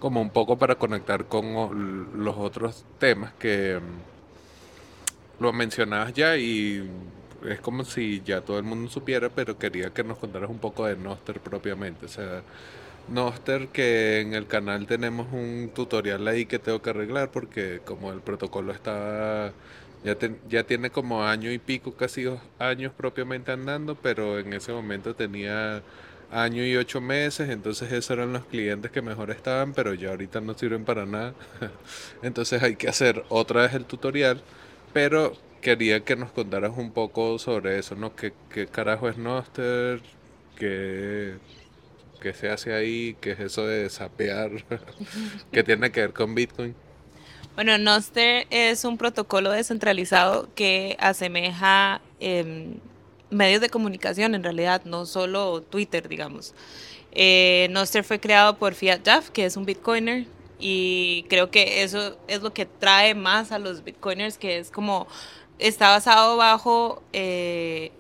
como 0.01 0.21
un 0.21 0.31
poco 0.31 0.59
para 0.59 0.75
conectar 0.75 1.27
con 1.27 2.25
los 2.25 2.37
otros 2.37 2.85
temas 2.99 3.33
que 3.35 3.79
mm, 3.79 5.45
lo 5.45 5.53
mencionabas 5.53 6.13
ya 6.13 6.37
y 6.39 6.91
es 7.49 7.61
como 7.61 7.85
si 7.85 8.21
ya 8.25 8.41
todo 8.41 8.59
el 8.59 8.65
mundo 8.65 8.91
supiera, 8.91 9.29
pero 9.29 9.57
quería 9.57 9.91
que 9.91 10.03
nos 10.03 10.19
contaras 10.19 10.51
un 10.51 10.59
poco 10.59 10.87
de 10.87 10.97
Noster 10.97 11.39
propiamente. 11.39 12.07
O 12.07 12.09
sea, 12.09 12.43
Noster 13.07 13.69
que 13.71 14.21
en 14.21 14.35
el 14.35 14.47
canal 14.47 14.87
tenemos 14.87 15.33
un 15.33 15.71
tutorial 15.75 16.27
ahí 16.29 16.47
que 16.47 16.59
tengo 16.59 16.81
que 16.83 16.91
arreglar 16.91 17.31
porque 17.31 17.81
como 17.85 18.13
el 18.13 18.23
protocolo 18.23 18.73
está 18.73 19.53
ya, 20.03 20.65
tiene 20.65 20.91
como 20.91 21.25
año 21.25 21.53
y 21.53 21.59
pico, 21.59 21.95
casi 21.95 22.23
dos 22.23 22.41
años 22.59 22.93
propiamente 22.97 23.53
andando, 23.53 23.97
pero 23.97 24.39
en 24.39 24.53
ese 24.55 24.73
momento 24.73 25.15
tenía 25.15 25.83
año 26.31 26.65
y 26.65 26.77
ocho 26.77 27.01
meses, 27.01 27.51
entonces 27.51 27.93
esos 27.93 28.11
eran 28.11 28.33
los 28.33 28.47
clientes 28.47 28.91
que 28.91 29.03
mejor 29.03 29.31
estaban, 29.31 29.75
pero 29.75 29.93
ya 29.95 30.11
ahorita 30.11 30.41
no 30.41 30.55
sirven 30.55 30.85
para 30.85 31.05
nada. 31.07 31.35
entonces 32.23 32.63
hay 32.63 32.77
que 32.77 32.89
hacer 32.89 33.25
otra 33.29 33.63
vez 33.63 33.75
el 33.75 33.85
tutorial, 33.85 34.43
pero 34.93 35.35
quería 35.61 36.01
que 36.05 36.17
nos 36.17 36.33
contaras 36.33 36.73
un 36.77 36.93
poco 36.93 37.39
sobre 37.39 37.79
eso, 37.79 37.95
¿no? 37.95 38.15
¿Qué, 38.17 38.33
qué 38.51 38.67
carajo 38.69 39.09
es 39.09 39.19
Noster? 39.19 40.01
¿Qué, 40.57 41.35
¿Qué 42.21 42.35
se 42.35 42.51
hace 42.51 42.75
ahí? 42.75 43.17
¿Qué 43.21 43.33
es 43.33 43.41
eso 43.41 43.67
de 43.67 43.89
sapear? 43.89 44.51
¿Qué 45.53 45.63
tiene 45.65 45.91
que 45.91 46.03
ver 46.03 46.13
con 46.13 46.35
Bitcoin? 46.35 46.75
Bueno, 47.55 47.77
Noster 47.79 48.47
es 48.51 48.85
un 48.85 48.97
protocolo 48.97 49.51
descentralizado 49.51 50.49
que 50.55 50.97
asemeja 51.01 52.01
eh, 52.21 52.75
medios 53.31 53.61
de 53.61 53.69
comunicación 53.71 54.35
en 54.35 54.43
realidad, 54.43 54.83
no 54.85 55.07
solo 55.07 55.63
Twitter, 55.63 56.09
digamos. 56.09 56.55
Eh, 57.13 57.69
Noster 57.71 58.05
fue 58.05 58.21
creado 58.21 58.57
por 58.57 58.75
Fiat 58.75 59.01
Jaff, 59.05 59.31
que 59.31 59.45
es 59.45 59.57
un 59.57 59.65
bitcoiner, 59.65 60.27
y 60.59 61.25
creo 61.29 61.51
que 61.51 61.83
eso 61.83 62.19
es 62.29 62.43
lo 62.43 62.53
que 62.53 62.67
trae 62.67 63.15
más 63.15 63.51
a 63.51 63.59
los 63.59 63.83
bitcoiners, 63.83 64.39
que 64.39 64.59
es 64.59 64.71
como 64.71 65.07
está 65.59 65.89
basado 65.91 66.37
bajo 66.37 67.03
eh, 67.13 67.93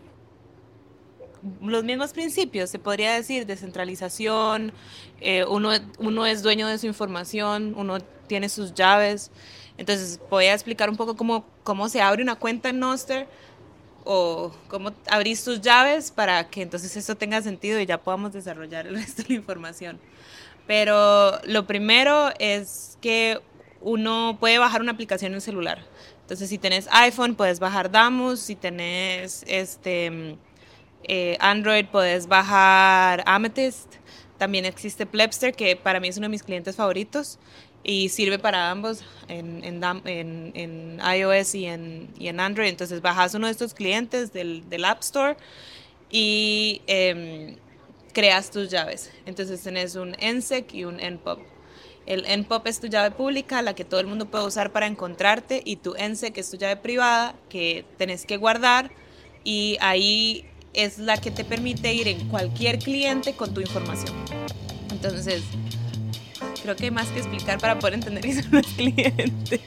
los 1.62 1.84
mismos 1.84 2.12
principios, 2.12 2.70
se 2.70 2.78
podría 2.78 3.14
decir, 3.14 3.46
descentralización, 3.46 4.72
eh, 5.20 5.44
uno, 5.44 5.70
uno 5.98 6.26
es 6.26 6.42
dueño 6.42 6.66
de 6.66 6.78
su 6.78 6.86
información, 6.86 7.74
uno 7.76 7.98
tiene 8.26 8.48
sus 8.48 8.74
llaves. 8.74 9.30
Entonces, 9.78 10.20
voy 10.28 10.46
a 10.46 10.54
explicar 10.54 10.90
un 10.90 10.96
poco 10.96 11.16
cómo, 11.16 11.44
cómo 11.64 11.88
se 11.88 12.00
abre 12.00 12.22
una 12.22 12.36
cuenta 12.36 12.68
en 12.68 12.78
Noster 12.78 13.26
o 14.04 14.52
cómo 14.68 14.92
abrís 15.10 15.44
tus 15.44 15.60
llaves 15.60 16.10
para 16.10 16.48
que 16.48 16.62
entonces 16.62 16.96
eso 16.96 17.16
tenga 17.16 17.42
sentido 17.42 17.80
y 17.80 17.86
ya 17.86 17.98
podamos 17.98 18.32
desarrollar 18.32 18.86
el 18.86 18.94
resto 18.96 19.22
de 19.22 19.28
la 19.30 19.34
información. 19.34 20.00
Pero 20.66 21.40
lo 21.44 21.66
primero 21.66 22.30
es 22.38 22.98
que 23.00 23.40
uno 23.80 24.36
puede 24.38 24.58
bajar 24.58 24.80
una 24.82 24.92
aplicación 24.92 25.32
en 25.32 25.36
el 25.36 25.42
celular. 25.42 25.84
Entonces, 26.22 26.48
si 26.48 26.58
tenés 26.58 26.86
iPhone, 26.92 27.34
puedes 27.34 27.58
bajar 27.58 27.90
Damus. 27.90 28.38
Si 28.38 28.54
tenés 28.54 29.44
este, 29.48 30.36
eh, 31.04 31.36
Android, 31.40 31.86
puedes 31.86 32.26
bajar 32.26 33.22
Amethyst. 33.26 33.96
También 34.38 34.64
existe 34.64 35.06
Plebster, 35.06 35.54
que 35.54 35.76
para 35.76 36.00
mí 36.00 36.08
es 36.08 36.16
uno 36.16 36.24
de 36.24 36.30
mis 36.30 36.42
clientes 36.42 36.76
favoritos 36.76 37.38
y 37.82 38.10
sirve 38.10 38.38
para 38.38 38.70
ambos 38.70 39.04
en, 39.28 41.00
iOS 41.00 41.54
y 41.54 41.66
en, 41.66 42.40
Android. 42.40 42.68
Entonces 42.68 43.00
bajas 43.02 43.34
uno 43.34 43.46
de 43.46 43.52
estos 43.52 43.74
clientes 43.74 44.32
del, 44.32 44.68
del 44.68 44.84
App 44.84 45.00
Store 45.00 45.36
y 46.10 46.82
em, 46.86 47.56
creas 48.12 48.50
tus 48.50 48.68
llaves. 48.70 49.10
Entonces 49.26 49.62
tenés 49.62 49.94
un 49.96 50.12
NSEC 50.12 50.74
y 50.74 50.84
un 50.84 51.00
NPOP. 51.00 51.40
El 52.06 52.24
NPOP 52.26 52.66
es 52.66 52.80
tu 52.80 52.88
llave 52.88 53.10
pública, 53.12 53.62
la 53.62 53.74
que 53.74 53.84
todo 53.84 54.00
el 54.00 54.06
mundo 54.06 54.30
puede 54.30 54.44
usar 54.44 54.72
para 54.72 54.86
encontrarte, 54.86 55.62
y 55.64 55.76
tu 55.76 55.94
NSEC 55.94 56.38
es 56.38 56.50
tu 56.50 56.56
llave 56.56 56.76
privada 56.76 57.36
que 57.48 57.84
tenés 57.98 58.26
que 58.26 58.36
guardar 58.36 58.90
y 59.44 59.76
ahí 59.80 60.44
es 60.74 60.98
la 60.98 61.16
que 61.16 61.30
te 61.30 61.44
permite 61.44 61.92
ir 61.92 62.08
en 62.08 62.28
cualquier 62.28 62.78
cliente 62.78 63.34
con 63.34 63.52
tu 63.54 63.60
información. 63.60 64.14
Entonces, 64.90 65.42
creo 66.60 66.76
que 66.76 66.86
hay 66.86 66.90
más 66.90 67.08
que 67.08 67.18
explicar 67.18 67.58
para 67.58 67.78
poder 67.78 67.94
entender 67.94 68.22
qué 68.24 68.42
son 68.42 68.52
los 68.52 68.66
clientes. 68.76 69.60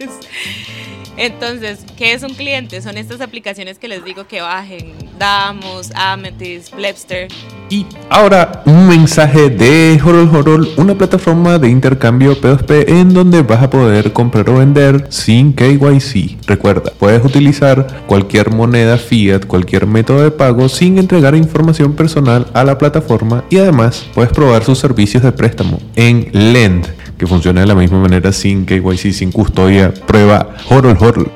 Entonces, 1.17 1.85
¿qué 1.95 2.13
es 2.13 2.23
un 2.23 2.33
cliente? 2.33 2.81
Son 2.81 2.97
estas 2.97 3.21
aplicaciones 3.21 3.77
que 3.77 3.88
les 3.88 4.03
digo 4.03 4.25
que 4.27 4.41
bajen. 4.41 4.93
Damos, 5.19 5.91
Amethyst, 5.95 6.73
Plebster. 6.73 7.27
Y 7.69 7.85
ahora 8.09 8.63
un 8.65 8.88
mensaje 8.88 9.50
de 9.50 10.00
Horol 10.03 10.29
Horol, 10.35 10.69
una 10.77 10.95
plataforma 10.95 11.57
de 11.57 11.69
intercambio 11.69 12.39
P2P 12.39 12.85
en 12.88 13.13
donde 13.13 13.41
vas 13.41 13.63
a 13.63 13.69
poder 13.69 14.12
comprar 14.12 14.50
o 14.50 14.57
vender 14.57 15.07
sin 15.09 15.53
KYC. 15.53 16.45
Recuerda, 16.45 16.91
puedes 17.00 17.23
utilizar 17.23 18.03
cualquier 18.05 18.51
moneda 18.51 18.97
fiat, 18.97 19.45
cualquier 19.45 19.88
método 19.88 20.23
de 20.23 20.31
pago 20.31 20.69
sin 20.69 20.97
entregar 20.97 21.35
información 21.35 21.93
personal 21.93 22.45
a 22.53 22.63
la 22.63 22.77
plataforma 22.77 23.43
y 23.50 23.57
además 23.57 24.05
puedes 24.13 24.31
probar 24.31 24.63
sus 24.63 24.77
servicios 24.77 25.23
de 25.23 25.31
préstamo 25.31 25.79
en 25.95 26.29
Lend 26.31 26.92
que 27.17 27.27
funciona 27.27 27.62
de 27.62 27.67
la 27.67 27.75
misma 27.75 28.00
manera 28.00 28.32
sin 28.32 28.65
KYC, 28.65 29.12
sin 29.12 29.32
custodia. 29.32 29.93
Prueba 29.93 30.55
Horol 30.70 30.98
Horol. 31.00 31.32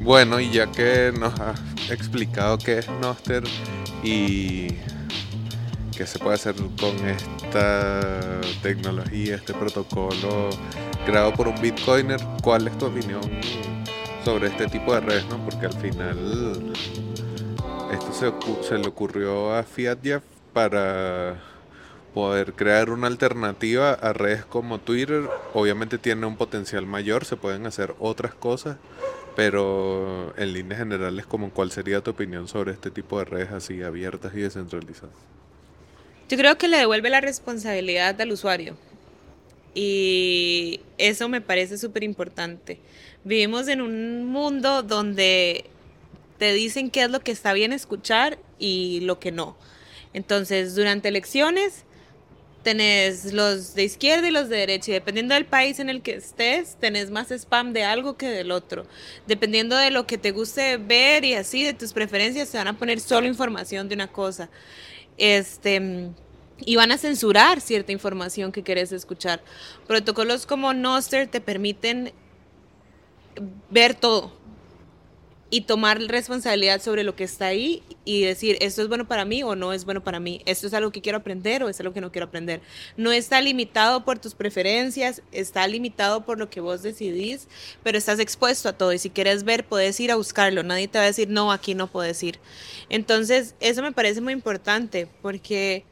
Bueno, 0.00 0.38
y 0.38 0.50
ya 0.50 0.70
que 0.70 1.12
nos 1.18 1.38
has 1.40 1.60
explicado 1.90 2.58
qué 2.58 2.78
es 2.78 2.88
Noster 3.00 3.42
y 4.02 4.68
qué 5.96 6.06
se 6.06 6.18
puede 6.18 6.34
hacer 6.34 6.54
con 6.78 6.94
esta 7.08 8.00
tecnología, 8.62 9.36
este 9.36 9.54
protocolo 9.54 10.50
creado 11.06 11.32
por 11.32 11.48
un 11.48 11.54
Bitcoiner, 11.60 12.20
¿cuál 12.42 12.66
es 12.66 12.76
tu 12.76 12.86
opinión 12.86 13.22
sobre 14.24 14.48
este 14.48 14.66
tipo 14.66 14.92
de 14.94 15.00
redes? 15.00 15.24
No? 15.30 15.38
Porque 15.44 15.66
al 15.66 15.72
final 15.72 16.72
esto 17.92 18.12
se, 18.12 18.68
se 18.68 18.78
le 18.78 18.88
ocurrió 18.88 19.54
a 19.54 19.62
Fiat 19.62 19.98
Jeff 20.02 20.22
para 20.52 21.36
poder 22.14 22.54
crear 22.54 22.90
una 22.90 23.08
alternativa 23.08 23.92
a 23.92 24.12
redes 24.12 24.44
como 24.44 24.78
Twitter. 24.78 25.28
Obviamente 25.52 25.98
tiene 25.98 26.24
un 26.26 26.36
potencial 26.36 26.86
mayor, 26.86 27.24
se 27.24 27.36
pueden 27.36 27.66
hacer 27.66 27.94
otras 27.98 28.34
cosas, 28.34 28.76
pero 29.34 30.32
en 30.38 30.52
líneas 30.52 30.78
generales, 30.78 31.26
como 31.26 31.50
¿cuál 31.50 31.72
sería 31.72 32.00
tu 32.00 32.12
opinión 32.12 32.46
sobre 32.46 32.72
este 32.72 32.90
tipo 32.90 33.18
de 33.18 33.24
redes 33.24 33.50
así 33.50 33.82
abiertas 33.82 34.32
y 34.34 34.40
descentralizadas? 34.40 35.14
Yo 36.28 36.38
creo 36.38 36.56
que 36.56 36.68
le 36.68 36.78
devuelve 36.78 37.10
la 37.10 37.20
responsabilidad 37.20 38.18
al 38.20 38.32
usuario. 38.32 38.76
Y 39.74 40.80
eso 40.98 41.28
me 41.28 41.40
parece 41.40 41.78
súper 41.78 42.04
importante. 42.04 42.78
Vivimos 43.24 43.66
en 43.66 43.80
un 43.80 44.24
mundo 44.26 44.84
donde 44.84 45.64
te 46.38 46.52
dicen 46.52 46.90
qué 46.90 47.02
es 47.02 47.10
lo 47.10 47.20
que 47.20 47.32
está 47.32 47.52
bien 47.52 47.72
escuchar 47.72 48.38
y 48.60 49.00
lo 49.00 49.18
que 49.18 49.32
no. 49.32 49.56
Entonces, 50.12 50.76
durante 50.76 51.08
elecciones, 51.08 51.84
tenés 52.64 53.32
los 53.32 53.74
de 53.74 53.84
izquierda 53.84 54.26
y 54.26 54.32
los 54.32 54.48
de 54.48 54.56
derecha. 54.56 54.90
Y 54.90 54.94
dependiendo 54.94 55.34
del 55.34 55.46
país 55.46 55.78
en 55.78 55.88
el 55.88 56.02
que 56.02 56.14
estés, 56.14 56.76
tenés 56.80 57.10
más 57.10 57.30
spam 57.30 57.72
de 57.72 57.84
algo 57.84 58.16
que 58.16 58.26
del 58.26 58.50
otro. 58.50 58.86
Dependiendo 59.28 59.76
de 59.76 59.92
lo 59.92 60.06
que 60.06 60.18
te 60.18 60.32
guste 60.32 60.78
ver 60.78 61.24
y 61.24 61.34
así, 61.34 61.62
de 61.62 61.74
tus 61.74 61.92
preferencias, 61.92 62.48
se 62.48 62.58
van 62.58 62.66
a 62.66 62.76
poner 62.76 62.98
solo 62.98 63.28
información 63.28 63.88
de 63.88 63.94
una 63.94 64.08
cosa. 64.08 64.50
Este 65.16 66.10
y 66.58 66.76
van 66.76 66.92
a 66.92 66.98
censurar 66.98 67.60
cierta 67.60 67.92
información 67.92 68.52
que 68.52 68.62
querés 68.62 68.92
escuchar. 68.92 69.42
Protocolos 69.86 70.46
como 70.46 70.72
Noster 70.72 71.28
te 71.28 71.40
permiten 71.40 72.12
ver 73.70 73.94
todo 73.94 74.32
y 75.54 75.60
tomar 75.60 76.00
responsabilidad 76.00 76.82
sobre 76.82 77.04
lo 77.04 77.14
que 77.14 77.22
está 77.22 77.46
ahí 77.46 77.84
y 78.04 78.22
decir, 78.22 78.56
esto 78.60 78.82
es 78.82 78.88
bueno 78.88 79.06
para 79.06 79.24
mí 79.24 79.44
o 79.44 79.54
no 79.54 79.72
es 79.72 79.84
bueno 79.84 80.02
para 80.02 80.18
mí, 80.18 80.42
esto 80.46 80.66
es 80.66 80.74
algo 80.74 80.90
que 80.90 81.00
quiero 81.00 81.18
aprender 81.18 81.62
o 81.62 81.68
es 81.68 81.78
algo 81.78 81.92
que 81.92 82.00
no 82.00 82.10
quiero 82.10 82.26
aprender. 82.26 82.60
No 82.96 83.12
está 83.12 83.40
limitado 83.40 84.04
por 84.04 84.18
tus 84.18 84.34
preferencias, 84.34 85.22
está 85.30 85.68
limitado 85.68 86.24
por 86.24 86.40
lo 86.40 86.50
que 86.50 86.58
vos 86.58 86.82
decidís, 86.82 87.46
pero 87.84 87.96
estás 87.96 88.18
expuesto 88.18 88.68
a 88.68 88.72
todo 88.72 88.92
y 88.92 88.98
si 88.98 89.10
quieres 89.10 89.44
ver, 89.44 89.64
puedes 89.64 90.00
ir 90.00 90.10
a 90.10 90.16
buscarlo, 90.16 90.64
nadie 90.64 90.88
te 90.88 90.98
va 90.98 91.04
a 91.04 91.06
decir, 91.06 91.28
no, 91.28 91.52
aquí 91.52 91.76
no 91.76 91.86
puedes 91.86 92.20
ir. 92.24 92.40
Entonces, 92.88 93.54
eso 93.60 93.80
me 93.80 93.92
parece 93.92 94.20
muy 94.20 94.32
importante 94.32 95.06
porque 95.22 95.84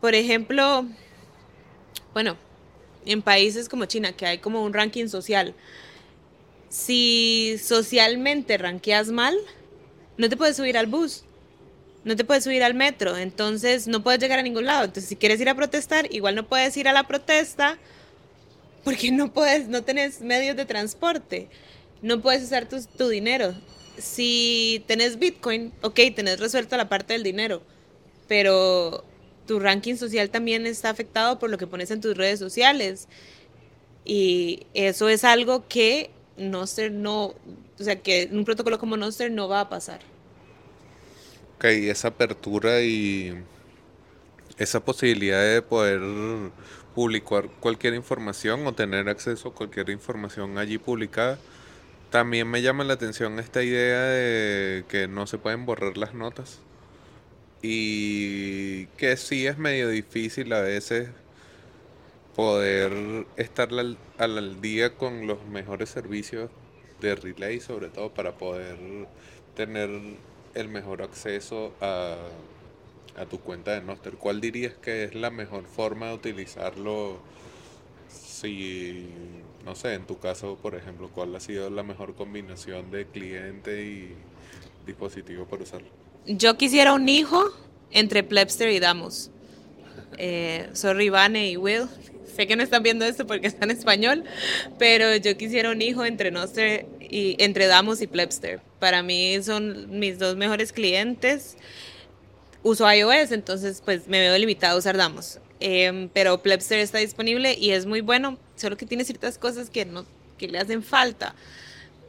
por 0.00 0.14
ejemplo, 0.14 0.86
bueno, 2.14 2.38
en 3.04 3.20
países 3.20 3.68
como 3.68 3.84
China, 3.84 4.12
que 4.12 4.24
hay 4.24 4.38
como 4.38 4.64
un 4.64 4.72
ranking 4.72 5.08
social, 5.08 5.54
si 6.68 7.56
socialmente 7.62 8.58
ranqueas 8.58 9.08
mal, 9.08 9.36
no 10.16 10.28
te 10.28 10.36
puedes 10.36 10.56
subir 10.56 10.76
al 10.76 10.86
bus, 10.86 11.24
no 12.04 12.16
te 12.16 12.24
puedes 12.24 12.44
subir 12.44 12.62
al 12.62 12.74
metro, 12.74 13.16
entonces 13.16 13.86
no 13.86 14.02
puedes 14.02 14.20
llegar 14.20 14.38
a 14.38 14.42
ningún 14.42 14.66
lado. 14.66 14.84
Entonces, 14.84 15.08
si 15.08 15.16
quieres 15.16 15.40
ir 15.40 15.48
a 15.48 15.54
protestar, 15.54 16.12
igual 16.14 16.34
no 16.34 16.46
puedes 16.46 16.76
ir 16.76 16.88
a 16.88 16.92
la 16.92 17.06
protesta 17.06 17.78
porque 18.84 19.10
no 19.10 19.32
puedes, 19.32 19.68
no 19.68 19.82
tenés 19.82 20.20
medios 20.20 20.56
de 20.56 20.64
transporte, 20.64 21.48
no 22.02 22.20
puedes 22.20 22.42
usar 22.42 22.68
tu, 22.68 22.82
tu 22.96 23.08
dinero. 23.08 23.54
Si 23.98 24.84
tenés 24.86 25.18
Bitcoin, 25.18 25.72
ok, 25.82 26.00
tenés 26.14 26.38
resuelta 26.38 26.76
la 26.76 26.88
parte 26.88 27.14
del 27.14 27.22
dinero, 27.22 27.62
pero 28.28 29.04
tu 29.46 29.58
ranking 29.58 29.96
social 29.96 30.30
también 30.30 30.66
está 30.66 30.90
afectado 30.90 31.38
por 31.38 31.50
lo 31.50 31.58
que 31.58 31.66
pones 31.66 31.90
en 31.90 32.00
tus 32.00 32.16
redes 32.16 32.38
sociales. 32.38 33.08
Y 34.04 34.66
eso 34.74 35.08
es 35.08 35.24
algo 35.24 35.66
que 35.68 36.10
Noster 36.38 36.92
no, 36.92 37.26
o 37.26 37.36
sea, 37.78 38.00
que 38.00 38.28
un 38.32 38.44
protocolo 38.44 38.78
como 38.78 38.96
Noster 38.96 39.30
no 39.30 39.48
va 39.48 39.60
a 39.60 39.68
pasar. 39.68 40.00
Ok, 41.56 41.64
esa 41.64 42.08
apertura 42.08 42.82
y 42.82 43.34
esa 44.58 44.84
posibilidad 44.84 45.42
de 45.42 45.62
poder 45.62 46.00
publicar 46.94 47.48
cualquier 47.60 47.94
información 47.94 48.66
o 48.66 48.74
tener 48.74 49.08
acceso 49.08 49.48
a 49.48 49.54
cualquier 49.54 49.90
información 49.90 50.58
allí 50.58 50.78
publicada. 50.78 51.38
También 52.10 52.48
me 52.48 52.62
llama 52.62 52.84
la 52.84 52.94
atención 52.94 53.38
esta 53.38 53.62
idea 53.62 54.02
de 54.02 54.84
que 54.88 55.08
no 55.08 55.26
se 55.26 55.38
pueden 55.38 55.66
borrar 55.66 55.96
las 55.96 56.14
notas 56.14 56.60
y 57.62 58.86
que 58.96 59.16
sí 59.16 59.46
es 59.46 59.58
medio 59.58 59.88
difícil 59.88 60.52
a 60.52 60.60
veces 60.60 61.08
poder 62.38 63.26
estar 63.36 63.68
al, 63.70 63.98
al 64.16 64.60
día 64.60 64.94
con 64.94 65.26
los 65.26 65.44
mejores 65.46 65.88
servicios 65.88 66.50
de 67.00 67.16
relay, 67.16 67.58
sobre 67.58 67.88
todo 67.88 68.14
para 68.14 68.38
poder 68.38 68.78
tener 69.56 69.90
el 70.54 70.68
mejor 70.68 71.02
acceso 71.02 71.72
a, 71.80 72.14
a 73.16 73.26
tu 73.26 73.40
cuenta 73.40 73.72
de 73.72 73.80
Noster. 73.80 74.12
¿Cuál 74.12 74.40
dirías 74.40 74.74
que 74.74 75.02
es 75.02 75.16
la 75.16 75.30
mejor 75.30 75.64
forma 75.64 76.10
de 76.10 76.14
utilizarlo? 76.14 77.18
Si, 78.08 79.08
no 79.64 79.74
sé, 79.74 79.94
en 79.94 80.06
tu 80.06 80.20
caso, 80.20 80.56
por 80.62 80.76
ejemplo, 80.76 81.10
¿cuál 81.12 81.34
ha 81.34 81.40
sido 81.40 81.70
la 81.70 81.82
mejor 81.82 82.14
combinación 82.14 82.92
de 82.92 83.06
cliente 83.06 83.82
y 83.82 84.14
dispositivo 84.86 85.44
para 85.46 85.64
usarlo? 85.64 85.88
Yo 86.24 86.56
quisiera 86.56 86.92
un 86.92 87.08
hijo 87.08 87.50
entre 87.90 88.22
Plebster 88.22 88.68
y 88.70 88.78
Damos. 88.78 89.32
Eh, 90.18 90.70
sorry, 90.74 91.08
Vane 91.08 91.50
y 91.50 91.56
Will. 91.56 91.88
Sé 92.38 92.46
que 92.46 92.54
no 92.54 92.62
están 92.62 92.84
viendo 92.84 93.04
esto 93.04 93.26
porque 93.26 93.48
está 93.48 93.64
en 93.64 93.72
español, 93.72 94.22
pero 94.78 95.16
yo 95.16 95.36
quisiera 95.36 95.72
un 95.72 95.82
hijo 95.82 96.04
entre 96.04 96.30
Noster 96.30 96.86
y 97.00 97.34
entre 97.42 97.66
Damos 97.66 98.00
y 98.00 98.06
Plebster. 98.06 98.60
Para 98.78 99.02
mí 99.02 99.42
son 99.42 99.98
mis 99.98 100.20
dos 100.20 100.36
mejores 100.36 100.72
clientes. 100.72 101.56
Uso 102.62 102.88
iOS, 102.88 103.32
entonces 103.32 103.82
pues 103.84 104.06
me 104.06 104.20
veo 104.20 104.38
limitado 104.38 104.76
a 104.76 104.78
usar 104.78 104.96
Damos. 104.96 105.40
Em, 105.58 106.08
pero 106.10 106.40
Plebster 106.40 106.78
está 106.78 106.98
disponible 106.98 107.54
y 107.58 107.70
es 107.70 107.86
muy 107.86 108.02
bueno, 108.02 108.38
solo 108.54 108.76
que 108.76 108.86
tiene 108.86 109.02
ciertas 109.02 109.36
cosas 109.36 109.68
que 109.68 109.84
no 109.84 110.06
que 110.38 110.46
le 110.46 110.60
hacen 110.60 110.84
falta. 110.84 111.34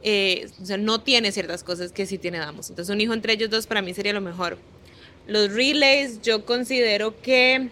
Eh, 0.04 0.48
o 0.62 0.64
sea, 0.64 0.76
no 0.76 1.00
tiene 1.00 1.32
ciertas 1.32 1.64
cosas 1.64 1.90
que 1.90 2.06
sí 2.06 2.18
tiene 2.18 2.38
Damos. 2.38 2.70
Entonces, 2.70 2.94
un 2.94 3.00
hijo 3.00 3.14
entre 3.14 3.32
ellos 3.32 3.50
dos 3.50 3.66
para 3.66 3.82
mí 3.82 3.94
sería 3.94 4.12
lo 4.12 4.20
mejor. 4.20 4.58
Los 5.26 5.52
relays, 5.52 6.22
yo 6.22 6.44
considero 6.44 7.20
que 7.20 7.70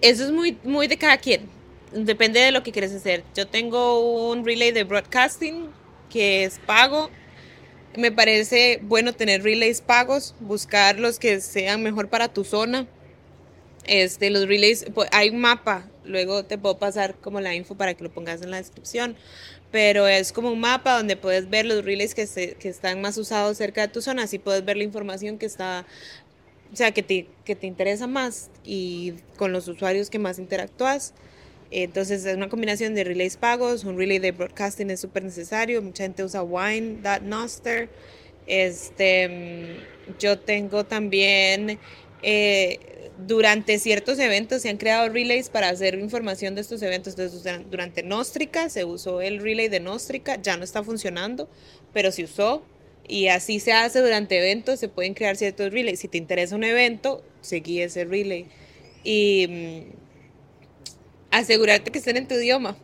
eso 0.00 0.24
es 0.24 0.30
muy, 0.30 0.58
muy 0.64 0.86
de 0.86 0.96
cada 0.96 1.16
quien. 1.18 1.48
Depende 1.92 2.40
de 2.40 2.52
lo 2.52 2.62
que 2.62 2.72
quieres 2.72 2.92
hacer. 2.92 3.24
Yo 3.34 3.46
tengo 3.46 4.30
un 4.30 4.44
relay 4.44 4.72
de 4.72 4.84
broadcasting 4.84 5.68
que 6.10 6.44
es 6.44 6.58
pago. 6.58 7.10
Me 7.96 8.12
parece 8.12 8.80
bueno 8.82 9.12
tener 9.12 9.42
relays 9.42 9.80
pagos, 9.80 10.34
buscar 10.40 10.98
los 10.98 11.18
que 11.18 11.40
sean 11.40 11.82
mejor 11.82 12.08
para 12.08 12.28
tu 12.28 12.44
zona. 12.44 12.86
Este, 13.86 14.30
los 14.30 14.46
relays, 14.48 14.84
pues, 14.94 15.08
hay 15.12 15.30
un 15.30 15.38
mapa, 15.38 15.88
luego 16.04 16.44
te 16.44 16.58
puedo 16.58 16.76
pasar 16.76 17.14
como 17.14 17.40
la 17.40 17.54
info 17.54 17.76
para 17.76 17.94
que 17.94 18.02
lo 18.02 18.10
pongas 18.10 18.42
en 18.42 18.50
la 18.50 18.56
descripción 18.56 19.16
pero 19.70 20.06
es 20.08 20.32
como 20.32 20.50
un 20.50 20.60
mapa 20.60 20.96
donde 20.96 21.16
puedes 21.16 21.50
ver 21.50 21.66
los 21.66 21.84
relays 21.84 22.14
que, 22.14 22.56
que 22.58 22.68
están 22.68 23.00
más 23.00 23.18
usados 23.18 23.56
cerca 23.56 23.82
de 23.82 23.88
tu 23.88 24.00
zona, 24.00 24.22
así 24.22 24.38
puedes 24.38 24.64
ver 24.64 24.76
la 24.76 24.84
información 24.84 25.38
que 25.38 25.46
está, 25.46 25.84
o 26.72 26.76
sea, 26.76 26.92
que 26.92 27.02
te, 27.02 27.28
que 27.44 27.54
te 27.54 27.66
interesa 27.66 28.06
más 28.06 28.50
y 28.64 29.14
con 29.36 29.52
los 29.52 29.68
usuarios 29.68 30.10
que 30.10 30.18
más 30.18 30.38
interactúas. 30.38 31.14
Entonces 31.70 32.24
es 32.24 32.36
una 32.36 32.48
combinación 32.48 32.94
de 32.94 33.04
relays 33.04 33.36
pagos, 33.36 33.84
un 33.84 33.98
relay 33.98 34.18
de 34.18 34.32
broadcasting 34.32 34.90
es 34.90 35.00
súper 35.00 35.24
necesario, 35.24 35.82
mucha 35.82 36.04
gente 36.04 36.22
usa 36.24 36.42
Wine.Noster. 36.42 37.88
Este, 38.46 39.28
mm, 39.28 40.18
yo 40.18 40.38
tengo 40.38 40.84
también 40.84 41.80
eh, 42.22 43.10
durante 43.26 43.78
ciertos 43.78 44.18
eventos 44.18 44.62
se 44.62 44.68
han 44.68 44.76
creado 44.76 45.08
relays 45.08 45.48
para 45.48 45.68
hacer 45.68 45.98
información 45.98 46.54
de 46.54 46.60
estos 46.60 46.82
eventos. 46.82 47.14
Entonces, 47.18 47.70
durante 47.70 48.02
Nostrica 48.02 48.68
se 48.68 48.84
usó 48.84 49.20
el 49.20 49.40
relay 49.40 49.68
de 49.68 49.80
Nostrica, 49.80 50.40
ya 50.40 50.56
no 50.56 50.64
está 50.64 50.82
funcionando, 50.82 51.48
pero 51.92 52.12
se 52.12 52.24
usó. 52.24 52.62
Y 53.08 53.28
así 53.28 53.60
se 53.60 53.72
hace 53.72 54.00
durante 54.00 54.38
eventos, 54.38 54.80
se 54.80 54.88
pueden 54.88 55.14
crear 55.14 55.36
ciertos 55.36 55.72
relays. 55.72 56.00
Si 56.00 56.08
te 56.08 56.18
interesa 56.18 56.56
un 56.56 56.64
evento, 56.64 57.22
seguí 57.40 57.80
ese 57.80 58.04
relay. 58.04 58.46
Y 59.04 59.46
mm, 59.48 60.06
asegurarte 61.30 61.92
que 61.92 61.98
estén 61.98 62.16
en 62.16 62.26
tu 62.26 62.34
idioma. 62.34 62.76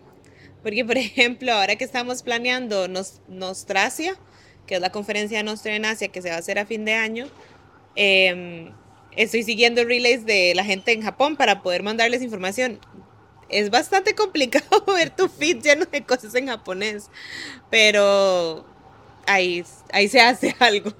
Porque, 0.63 0.85
por 0.85 0.97
ejemplo, 0.99 1.53
ahora 1.53 1.77
que 1.77 1.85
estamos 1.85 2.23
planeando 2.23 2.89
Nostracia, 3.29 4.17
que 4.67 4.77
es 4.77 4.81
la 4.81 4.91
conferencia 4.91 5.43
Nostra 5.43 5.75
en 5.75 5.85
Asia 5.85 6.09
que 6.09 6.23
se 6.23 6.29
va 6.29 6.37
a 6.37 6.39
hacer 6.39 6.59
a 6.59 6.67
fin 6.67 6.85
de 6.85 6.95
año, 6.95 7.27
eh, 7.97 8.71
estoy 9.17 9.43
siguiendo 9.43 9.85
relays 9.85 10.25
de 10.25 10.55
la 10.55 10.65
gente 10.65 10.93
en 10.93 11.03
Japón 11.03 11.37
para 11.37 11.63
poder 11.63 11.83
mandarles 11.83 12.23
información. 12.23 12.79
Es 13.49 13.71
bastante 13.71 14.15
complicado 14.15 14.85
ver 14.95 15.11
tu 15.11 15.29
feed 15.29 15.63
lleno 15.63 15.85
de 15.85 16.05
cosas 16.05 16.35
en 16.35 16.47
japonés, 16.47 17.11
pero 17.71 18.72
ahí, 19.27 19.65
ahí 19.93 20.09
se 20.09 20.21
hace 20.21 20.55
algo. 20.61 20.93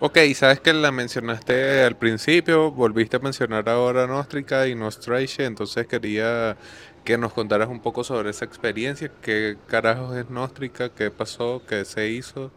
Ok, 0.00 0.18
sabes 0.34 0.60
que 0.60 0.72
la 0.72 0.92
mencionaste 0.92 1.82
al 1.82 1.96
principio, 1.96 2.70
volviste 2.70 3.16
a 3.16 3.20
mencionar 3.20 3.68
ahora 3.68 4.06
Nostrica 4.06 4.68
y 4.68 4.76
Nostracia, 4.76 5.44
entonces 5.44 5.88
quería 5.88 6.56
que 7.04 7.18
nos 7.18 7.32
contaras 7.32 7.68
un 7.68 7.80
poco 7.80 8.04
sobre 8.04 8.30
esa 8.30 8.44
experiencia, 8.44 9.10
qué 9.22 9.56
carajos 9.66 10.16
es 10.16 10.30
Nostrica, 10.30 10.90
qué 10.90 11.10
pasó, 11.10 11.62
qué 11.66 11.84
se 11.84 12.10
hizo, 12.10 12.52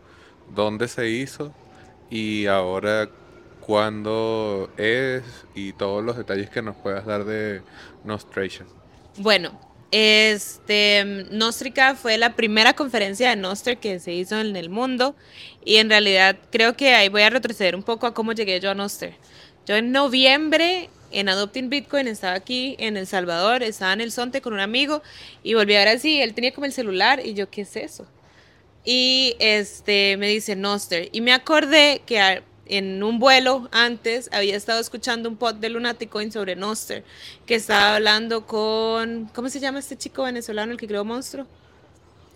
dónde 0.53 0.87
se 0.87 1.09
hizo 1.09 1.51
y 2.11 2.45
ahora 2.45 3.09
cuándo 3.61 4.69
es 4.77 5.23
y 5.55 5.73
todos 5.73 6.03
los 6.03 6.17
detalles 6.17 6.49
que 6.49 6.61
nos 6.61 6.75
puedas 6.75 7.05
dar 7.05 7.23
de 7.23 7.61
Nostration. 8.03 8.67
Bueno, 9.17 9.57
este, 9.91 11.27
Nostrica 11.31 11.95
fue 11.95 12.17
la 12.17 12.35
primera 12.35 12.73
conferencia 12.73 13.29
de 13.29 13.35
Noster 13.35 13.77
que 13.77 13.99
se 13.99 14.13
hizo 14.13 14.39
en 14.39 14.55
el 14.55 14.69
mundo 14.69 15.15
y 15.65 15.77
en 15.77 15.89
realidad 15.89 16.37
creo 16.49 16.75
que 16.75 16.93
ahí 16.95 17.09
voy 17.09 17.23
a 17.23 17.29
retroceder 17.29 17.75
un 17.75 17.83
poco 17.83 18.07
a 18.07 18.13
cómo 18.13 18.31
llegué 18.31 18.59
yo 18.59 18.71
a 18.71 18.75
Noster. 18.75 19.13
Yo 19.65 19.75
en 19.75 19.91
noviembre 19.91 20.89
en 21.11 21.27
Adopting 21.27 21.69
Bitcoin 21.69 22.07
estaba 22.07 22.35
aquí 22.35 22.75
en 22.79 22.95
El 22.95 23.05
Salvador, 23.05 23.63
estaba 23.63 23.91
en 23.91 24.01
el 24.01 24.13
Sonte 24.13 24.41
con 24.41 24.53
un 24.53 24.61
amigo 24.61 25.01
y 25.43 25.53
volví 25.55 25.75
a 25.75 25.79
ver 25.79 25.89
así, 25.89 26.21
él 26.21 26.33
tenía 26.33 26.53
como 26.53 26.65
el 26.65 26.73
celular 26.73 27.21
y 27.25 27.33
yo, 27.33 27.49
¿qué 27.49 27.61
es 27.61 27.75
eso? 27.75 28.07
Y 28.85 29.35
este 29.39 30.15
me 30.17 30.29
dice 30.29 30.55
Noster 30.55 31.09
y 31.11 31.21
me 31.21 31.33
acordé 31.33 32.01
que 32.05 32.41
en 32.65 33.01
un 33.03 33.19
vuelo 33.19 33.69
antes 33.71 34.29
había 34.31 34.55
estado 34.55 34.79
escuchando 34.79 35.29
un 35.29 35.37
pod 35.37 35.55
de 35.55 35.69
Lunaticoin 35.69 36.31
sobre 36.31 36.55
Noster, 36.55 37.03
que 37.45 37.55
estaba 37.55 37.95
hablando 37.95 38.45
con, 38.45 39.29
¿cómo 39.33 39.49
se 39.49 39.59
llama 39.59 39.79
este 39.79 39.97
chico 39.97 40.23
venezolano 40.23 40.71
el 40.71 40.77
que 40.77 40.87
creó 40.87 41.03
Monstruo? 41.03 41.45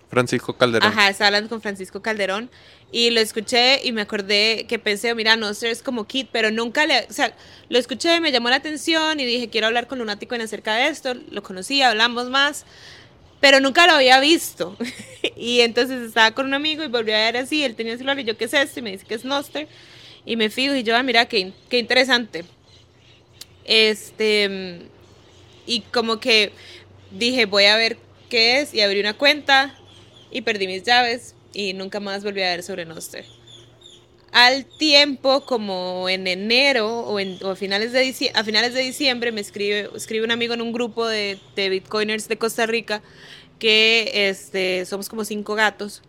Francisco 0.09 0.55
Calderón. 0.55 0.89
Ajá, 0.89 1.09
estaba 1.09 1.27
hablando 1.27 1.49
con 1.49 1.61
Francisco 1.61 2.01
Calderón 2.01 2.49
y 2.91 3.09
lo 3.09 3.19
escuché 3.19 3.81
y 3.83 3.91
me 3.91 4.01
acordé 4.01 4.65
que 4.67 4.79
pensé, 4.79 5.13
mira, 5.15 5.35
Noster 5.35 5.71
es 5.71 5.81
como 5.81 6.05
Kit, 6.05 6.29
pero 6.31 6.51
nunca 6.51 6.85
le, 6.85 7.05
o 7.09 7.13
sea, 7.13 7.35
lo 7.69 7.77
escuché, 7.77 8.19
me 8.21 8.31
llamó 8.31 8.49
la 8.49 8.57
atención 8.57 9.19
y 9.19 9.25
dije, 9.25 9.49
quiero 9.49 9.67
hablar 9.67 9.87
con 9.87 9.99
Lunaticoin 9.99 10.41
acerca 10.41 10.75
de 10.75 10.87
esto, 10.87 11.13
lo 11.13 11.43
conocí, 11.43 11.81
hablamos 11.81 12.29
más, 12.29 12.65
pero 13.41 13.59
nunca 13.59 13.87
lo 13.87 13.93
había 13.93 14.19
visto. 14.19 14.77
y 15.35 15.61
entonces 15.61 16.01
estaba 16.01 16.31
con 16.31 16.45
un 16.45 16.53
amigo 16.53 16.83
y 16.83 16.87
volví 16.87 17.11
a 17.11 17.17
ver 17.17 17.37
así, 17.37 17.63
él 17.63 17.75
tenía 17.75 17.93
el 17.93 17.97
celular 17.97 18.19
y 18.19 18.23
yo, 18.23 18.37
¿qué 18.37 18.45
es 18.45 18.53
esto? 18.53 18.79
Y 18.79 18.83
me 18.83 18.91
dice 18.91 19.05
que 19.05 19.15
es 19.15 19.25
Noster. 19.25 19.67
Y 20.25 20.35
me 20.35 20.49
fijo 20.49 20.75
y 20.75 20.83
yo, 20.83 20.95
ah, 20.95 21.03
mira, 21.03 21.25
qué, 21.25 21.51
qué 21.69 21.79
interesante. 21.79 22.45
Este, 23.63 24.81
y 25.65 25.81
como 25.81 26.19
que 26.19 26.51
dije, 27.11 27.45
voy 27.45 27.65
a 27.65 27.75
ver 27.75 27.97
qué 28.29 28.59
es 28.59 28.73
y 28.73 28.81
abrí 28.81 28.99
una 28.99 29.13
cuenta 29.13 29.75
y 30.31 30.41
perdí 30.41 30.67
mis 30.67 30.83
llaves 30.83 31.35
y 31.53 31.73
nunca 31.73 31.99
más 31.99 32.23
volví 32.23 32.41
a 32.41 32.49
ver 32.49 32.63
sobre 32.63 32.85
Noster. 32.85 33.25
Al 34.31 34.65
tiempo, 34.65 35.45
como 35.45 36.09
en 36.09 36.27
enero 36.27 36.99
o, 36.99 37.19
en, 37.19 37.39
a, 37.45 37.55
finales 37.55 37.93
de 37.93 38.31
a 38.33 38.43
finales 38.43 38.73
de 38.73 38.81
diciembre, 38.81 39.31
me 39.31 39.39
escribe, 39.39 39.89
escribe 39.95 40.25
un 40.25 40.31
amigo 40.31 40.53
en 40.53 40.61
un 40.61 40.73
grupo 40.73 41.07
de, 41.07 41.39
de 41.55 41.69
Bitcoiners 41.69 42.27
de 42.27 42.37
Costa 42.37 42.65
Rica 42.65 43.01
que 43.59 44.29
este, 44.29 44.85
somos 44.85 45.07
como 45.07 45.23
cinco 45.23 45.55
gatos 45.55 46.01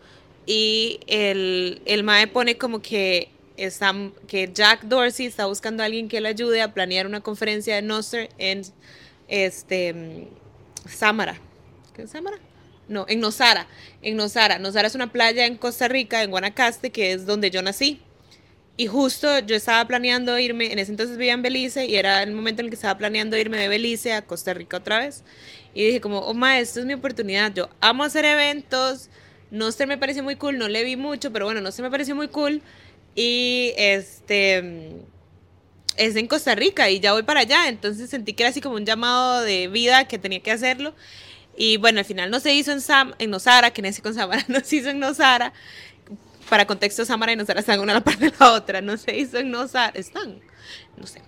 y 0.44 0.98
el, 1.06 1.80
el 1.86 2.02
MAE 2.02 2.26
pone 2.26 2.58
como 2.58 2.82
que 2.82 3.28
está, 3.56 3.94
que 4.26 4.50
Jack 4.52 4.82
Dorsey 4.82 5.26
está 5.26 5.46
buscando 5.46 5.82
a 5.82 5.86
alguien 5.86 6.08
que 6.08 6.20
le 6.20 6.28
ayude 6.28 6.62
a 6.62 6.72
planear 6.72 7.06
una 7.06 7.20
conferencia 7.20 7.74
de 7.74 7.82
Noster 7.82 8.30
en 8.38 8.62
este, 9.28 10.28
Samara. 10.88 11.38
¿Qué 11.94 12.02
es 12.02 12.10
Samara? 12.10 12.38
No, 12.88 13.04
en 13.08 13.20
Nosara. 13.20 13.66
En 14.02 14.16
Nosara. 14.16 14.58
Nosara 14.58 14.88
es 14.88 14.94
una 14.94 15.12
playa 15.12 15.46
en 15.46 15.56
Costa 15.56 15.88
Rica, 15.88 16.22
en 16.22 16.30
Guanacaste, 16.30 16.90
que 16.90 17.12
es 17.12 17.26
donde 17.26 17.50
yo 17.50 17.62
nací. 17.62 18.00
Y 18.78 18.88
justo 18.88 19.38
yo 19.40 19.56
estaba 19.56 19.86
planeando 19.86 20.38
irme, 20.38 20.70
en 20.70 20.78
ese 20.78 20.90
entonces 20.90 21.16
vivía 21.16 21.32
en 21.32 21.40
Belice 21.40 21.86
y 21.86 21.96
era 21.96 22.22
el 22.22 22.32
momento 22.32 22.60
en 22.60 22.66
el 22.66 22.70
que 22.70 22.74
estaba 22.74 22.98
planeando 22.98 23.36
irme 23.38 23.56
de 23.56 23.68
Belice 23.68 24.12
a 24.12 24.22
Costa 24.22 24.52
Rica 24.52 24.76
otra 24.76 24.98
vez. 24.98 25.24
Y 25.72 25.86
dije 25.86 26.00
como, 26.00 26.18
oh 26.18 26.34
ma, 26.34 26.58
esta 26.58 26.80
es 26.80 26.86
mi 26.86 26.92
oportunidad. 26.92 27.54
Yo 27.54 27.70
amo 27.80 28.04
hacer 28.04 28.26
eventos. 28.26 29.08
Noster 29.50 29.86
me 29.86 29.96
pareció 29.96 30.22
muy 30.22 30.36
cool, 30.36 30.58
no 30.58 30.68
le 30.68 30.84
vi 30.84 30.96
mucho, 30.96 31.32
pero 31.32 31.46
bueno, 31.46 31.62
Noster 31.62 31.84
me 31.84 31.90
pareció 31.90 32.14
muy 32.14 32.28
cool. 32.28 32.60
Y 33.16 33.72
este 33.76 35.02
es 35.96 36.16
en 36.16 36.26
Costa 36.26 36.54
Rica 36.54 36.90
y 36.90 37.00
ya 37.00 37.14
voy 37.14 37.22
para 37.22 37.40
allá, 37.40 37.68
entonces 37.68 38.10
sentí 38.10 38.34
que 38.34 38.42
era 38.42 38.50
así 38.50 38.60
como 38.60 38.76
un 38.76 38.84
llamado 38.84 39.40
de 39.40 39.68
vida 39.68 40.06
que 40.06 40.18
tenía 40.18 40.40
que 40.40 40.52
hacerlo. 40.52 40.94
Y 41.56 41.78
bueno, 41.78 42.00
al 42.00 42.04
final 42.04 42.30
no 42.30 42.38
se 42.38 42.52
hizo 42.52 42.70
en, 42.70 42.82
Sam, 42.82 43.14
en 43.18 43.30
Nosara, 43.30 43.70
que 43.70 43.80
nací 43.80 44.02
con 44.02 44.14
Samara, 44.14 44.44
no 44.48 44.60
se 44.60 44.76
hizo 44.76 44.90
en 44.90 44.98
Nosara. 45.00 45.52
Para 46.50 46.66
contexto, 46.66 47.04
Samara 47.04 47.32
y 47.32 47.36
Nosara 47.36 47.60
están 47.60 47.80
una 47.80 47.92
a 47.92 47.96
la 47.96 48.04
parte 48.04 48.26
de 48.26 48.32
la 48.38 48.52
otra, 48.52 48.80
no 48.80 48.96
se 48.98 49.16
hizo 49.16 49.38
en 49.38 49.50
Nosara, 49.50 49.92
están, 49.98 50.40
no 50.96 51.06
sé. 51.06 51.22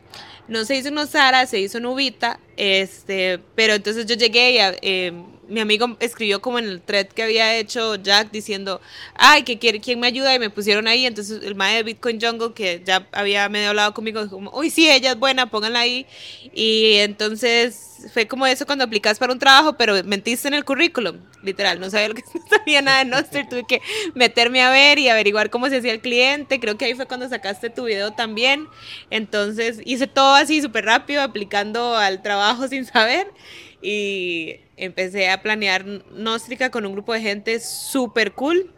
No 0.46 0.64
se 0.64 0.76
hizo 0.76 0.88
en 0.88 0.94
Nosara, 0.94 1.46
se 1.46 1.58
hizo 1.58 1.78
en 1.78 1.86
Ubita, 1.86 2.38
este, 2.56 3.40
pero 3.54 3.74
entonces 3.74 4.06
yo 4.06 4.14
llegué 4.14 4.52
y 4.52 4.58
eh, 4.82 5.12
mi 5.48 5.60
amigo 5.60 5.96
escribió 6.00 6.40
como 6.40 6.58
en 6.58 6.66
el 6.66 6.80
thread 6.80 7.08
que 7.08 7.22
había 7.22 7.56
hecho 7.56 7.96
Jack 7.96 8.30
diciendo, 8.30 8.80
ay, 9.14 9.42
que 9.42 9.58
quiere, 9.58 9.80
¿quién 9.80 9.98
me 9.98 10.06
ayuda? 10.06 10.34
Y 10.34 10.38
me 10.38 10.50
pusieron 10.50 10.86
ahí. 10.86 11.06
Entonces 11.06 11.42
el 11.42 11.54
mae 11.54 11.76
de 11.76 11.82
Bitcoin 11.82 12.20
Jungle, 12.20 12.52
que 12.54 12.82
ya 12.84 13.06
había 13.12 13.48
medio 13.48 13.70
hablado 13.70 13.94
conmigo, 13.94 14.22
dijo 14.22 14.36
como, 14.36 14.50
uy, 14.52 14.70
sí, 14.70 14.90
ella 14.90 15.12
es 15.12 15.18
buena, 15.18 15.50
pónganla 15.50 15.80
ahí. 15.80 16.06
Y 16.54 16.96
entonces 16.96 17.88
fue 18.12 18.28
como 18.28 18.46
eso 18.46 18.66
cuando 18.66 18.84
aplicas 18.84 19.18
para 19.18 19.32
un 19.32 19.38
trabajo, 19.38 19.76
pero 19.76 20.02
mentiste 20.04 20.48
en 20.48 20.54
el 20.54 20.64
currículum, 20.64 21.18
literal. 21.42 21.80
No 21.80 21.90
sabía 21.90 22.08
lo 22.08 22.14
que 22.14 22.22
no 22.34 22.46
sabía 22.48 22.82
nada 22.82 22.98
de 22.98 23.04
Noster, 23.06 23.48
tuve 23.48 23.64
que 23.66 23.80
meterme 24.14 24.62
a 24.62 24.70
ver 24.70 24.98
y 24.98 25.08
averiguar 25.08 25.50
cómo 25.50 25.68
se 25.68 25.78
hacía 25.78 25.92
el 25.92 26.00
cliente. 26.00 26.60
Creo 26.60 26.76
que 26.76 26.84
ahí 26.84 26.94
fue 26.94 27.06
cuando 27.06 27.28
sacaste 27.28 27.70
tu 27.70 27.84
video 27.84 28.12
también. 28.12 28.68
Entonces 29.10 29.80
hice 29.84 30.06
todo 30.06 30.34
así 30.34 30.60
súper 30.62 30.84
rápido, 30.84 31.22
aplicando 31.22 31.96
al 31.96 32.22
trabajo 32.22 32.68
sin 32.68 32.84
saber 32.84 33.32
y 33.80 34.60
empecé 34.78 35.30
a 35.30 35.42
planear 35.42 35.84
Nóstrica 36.12 36.70
con 36.70 36.86
un 36.86 36.92
grupo 36.92 37.12
de 37.12 37.20
gente 37.20 37.60
súper 37.60 38.32
cool 38.32 38.72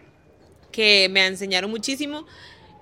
que 0.73 1.09
me 1.11 1.27
enseñaron 1.27 1.71
muchísimo 1.71 2.27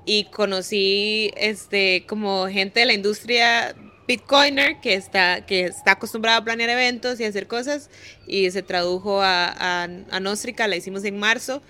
y 0.05 0.25
conocí 0.25 1.33
este 1.37 2.07
como 2.07 2.49
gente 2.49 2.81
de 2.81 2.87
la 2.87 2.93
industria 2.95 3.75
Bitcoiner 4.07 4.81
que 4.81 4.95
está, 4.95 5.45
que 5.45 5.67
está 5.67 5.93
acostumbrada 5.93 6.39
a 6.39 6.45
planear 6.45 6.71
eventos 6.71 7.21
y 7.21 7.25
hacer 7.25 7.47
cosas 7.47 7.91
y 8.27 8.51
se 8.51 8.63
tradujo 8.63 9.21
a, 9.21 9.47
a, 9.49 9.83
a 9.85 10.21
Nóstrica, 10.21 10.67
la 10.67 10.77
hicimos 10.77 11.05
en 11.05 11.19
marzo. 11.19 11.63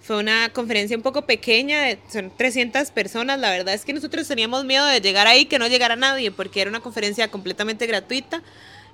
Fue 0.00 0.18
una 0.18 0.52
conferencia 0.52 0.96
un 0.96 1.02
poco 1.02 1.22
pequeña, 1.22 1.82
de, 1.82 1.98
son 2.12 2.30
300 2.36 2.90
personas. 2.90 3.40
La 3.40 3.50
verdad 3.50 3.74
es 3.74 3.84
que 3.84 3.92
nosotros 3.92 4.28
teníamos 4.28 4.64
miedo 4.64 4.86
de 4.86 5.00
llegar 5.00 5.26
ahí, 5.26 5.46
que 5.46 5.58
no 5.58 5.66
llegara 5.66 5.96
nadie, 5.96 6.30
porque 6.30 6.60
era 6.60 6.70
una 6.70 6.80
conferencia 6.80 7.30
completamente 7.30 7.86
gratuita. 7.86 8.42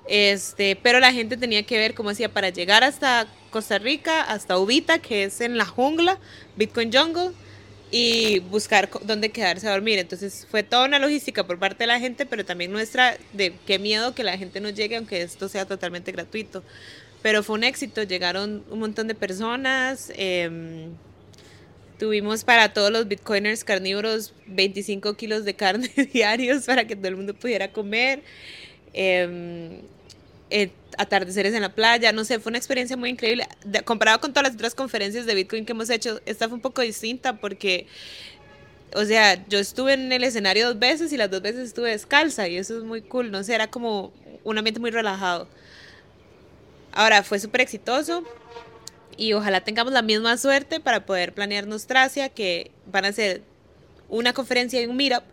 Este, 0.07 0.77
pero 0.77 1.01
la 1.01 1.13
gente 1.13 1.37
tenía 1.37 1.63
que 1.63 1.79
ver 1.79 1.95
cómo 1.95 2.11
hacía 2.11 2.29
para 2.29 2.51
llegar 2.51 2.85
hasta 2.85 3.27
Costa 3.51 3.79
Rica, 3.79 4.23
hasta 4.23 4.59
Ubita, 4.59 4.99
que 4.99 5.25
es 5.25 5.41
en 5.41 5.57
la 5.57 5.65
jungla, 5.65 6.19
Bitcoin 6.57 6.93
Jungle, 6.93 7.31
y 7.91 8.41
buscar 8.41 8.91
dónde 9.05 9.31
quedarse 9.31 9.69
a 9.69 9.73
dormir. 9.73 9.99
Entonces 9.99 10.47
fue 10.51 10.63
toda 10.63 10.85
una 10.87 10.99
logística 10.99 11.47
por 11.47 11.59
parte 11.59 11.85
de 11.85 11.87
la 11.87 12.01
gente, 12.01 12.27
pero 12.27 12.45
también 12.45 12.73
nuestra 12.73 13.17
de 13.33 13.55
qué 13.67 13.79
miedo 13.79 14.15
que 14.15 14.25
la 14.25 14.37
gente 14.37 14.61
no 14.61 14.71
llegue, 14.71 14.97
aunque 14.97 15.23
esto 15.23 15.49
sea 15.49 15.65
totalmente 15.65 16.13
gratuito. 16.13 16.63
Pero 17.23 17.43
fue 17.43 17.57
un 17.57 17.65
éxito, 17.65 18.03
llegaron 18.03 18.65
un 18.71 18.81
montón 18.81 19.09
de 19.09 19.15
personas. 19.15 20.13
Eh, 20.17 20.89
tuvimos 21.99 22.45
para 22.45 22.75
todos 22.75 22.91
los 22.91 23.09
bitcoiners 23.09 23.65
carnívoros 23.65 24.35
25 24.47 25.15
kilos 25.15 25.45
de 25.45 25.55
carne 25.55 25.89
diarios 26.13 26.65
para 26.65 26.87
que 26.87 26.97
todo 26.97 27.09
el 27.09 27.17
mundo 27.17 27.33
pudiera 27.33 27.73
comer. 27.73 28.23
Eh, 28.93 29.81
eh, 30.57 30.71
atardeceres 30.99 31.53
en 31.53 31.63
la 31.63 31.75
playa, 31.75 32.13
no 32.13 32.23
sé, 32.25 32.39
fue 32.39 32.51
una 32.51 32.59
experiencia 32.59 32.97
muy 32.97 33.11
increíble. 33.11 33.49
comparado 33.85 34.21
con 34.21 34.33
todas 34.33 34.45
las 34.45 34.55
otras 34.55 34.77
conferencias 34.77 35.27
de 35.27 35.35
Bitcoin 35.35 35.67
que 35.67 35.73
hemos 35.73 35.91
hecho, 35.91 36.21
esta 36.27 36.47
fue 36.47 36.55
un 36.55 36.61
poco 36.61 36.81
distinta 36.81 37.39
porque, 37.39 37.89
o 38.95 39.05
sea, 39.05 39.45
yo 39.49 39.59
estuve 39.59 39.95
en 39.95 40.13
el 40.13 40.23
escenario 40.23 40.69
dos 40.69 40.79
veces 40.79 41.13
y 41.13 41.17
las 41.17 41.29
dos 41.29 41.43
veces 41.43 41.67
estuve 41.67 41.91
descalza 41.91 42.47
y 42.47 42.57
eso 42.57 42.79
es 42.79 42.85
muy 42.85 43.03
cool, 43.03 43.33
no 43.33 43.43
sé, 43.43 43.53
era 43.53 43.69
como 43.69 44.13
un 44.45 44.57
ambiente 44.57 44.79
muy 44.79 44.93
relajado. 44.93 45.49
Ahora, 46.93 47.25
fue 47.25 47.41
súper 47.41 47.63
exitoso 47.63 48.23
y 49.17 49.33
ojalá 49.33 49.63
tengamos 49.63 49.93
la 49.93 50.03
misma 50.03 50.37
suerte 50.37 50.79
para 50.79 51.05
poder 51.05 51.35
planear 51.35 51.67
Nostracia, 51.67 52.29
que 52.29 52.71
van 52.87 53.07
a 53.07 53.13
ser 53.13 53.43
una 54.09 54.33
conferencia 54.33 54.81
y 54.81 54.87
un 54.87 54.97
meetup 54.97 55.25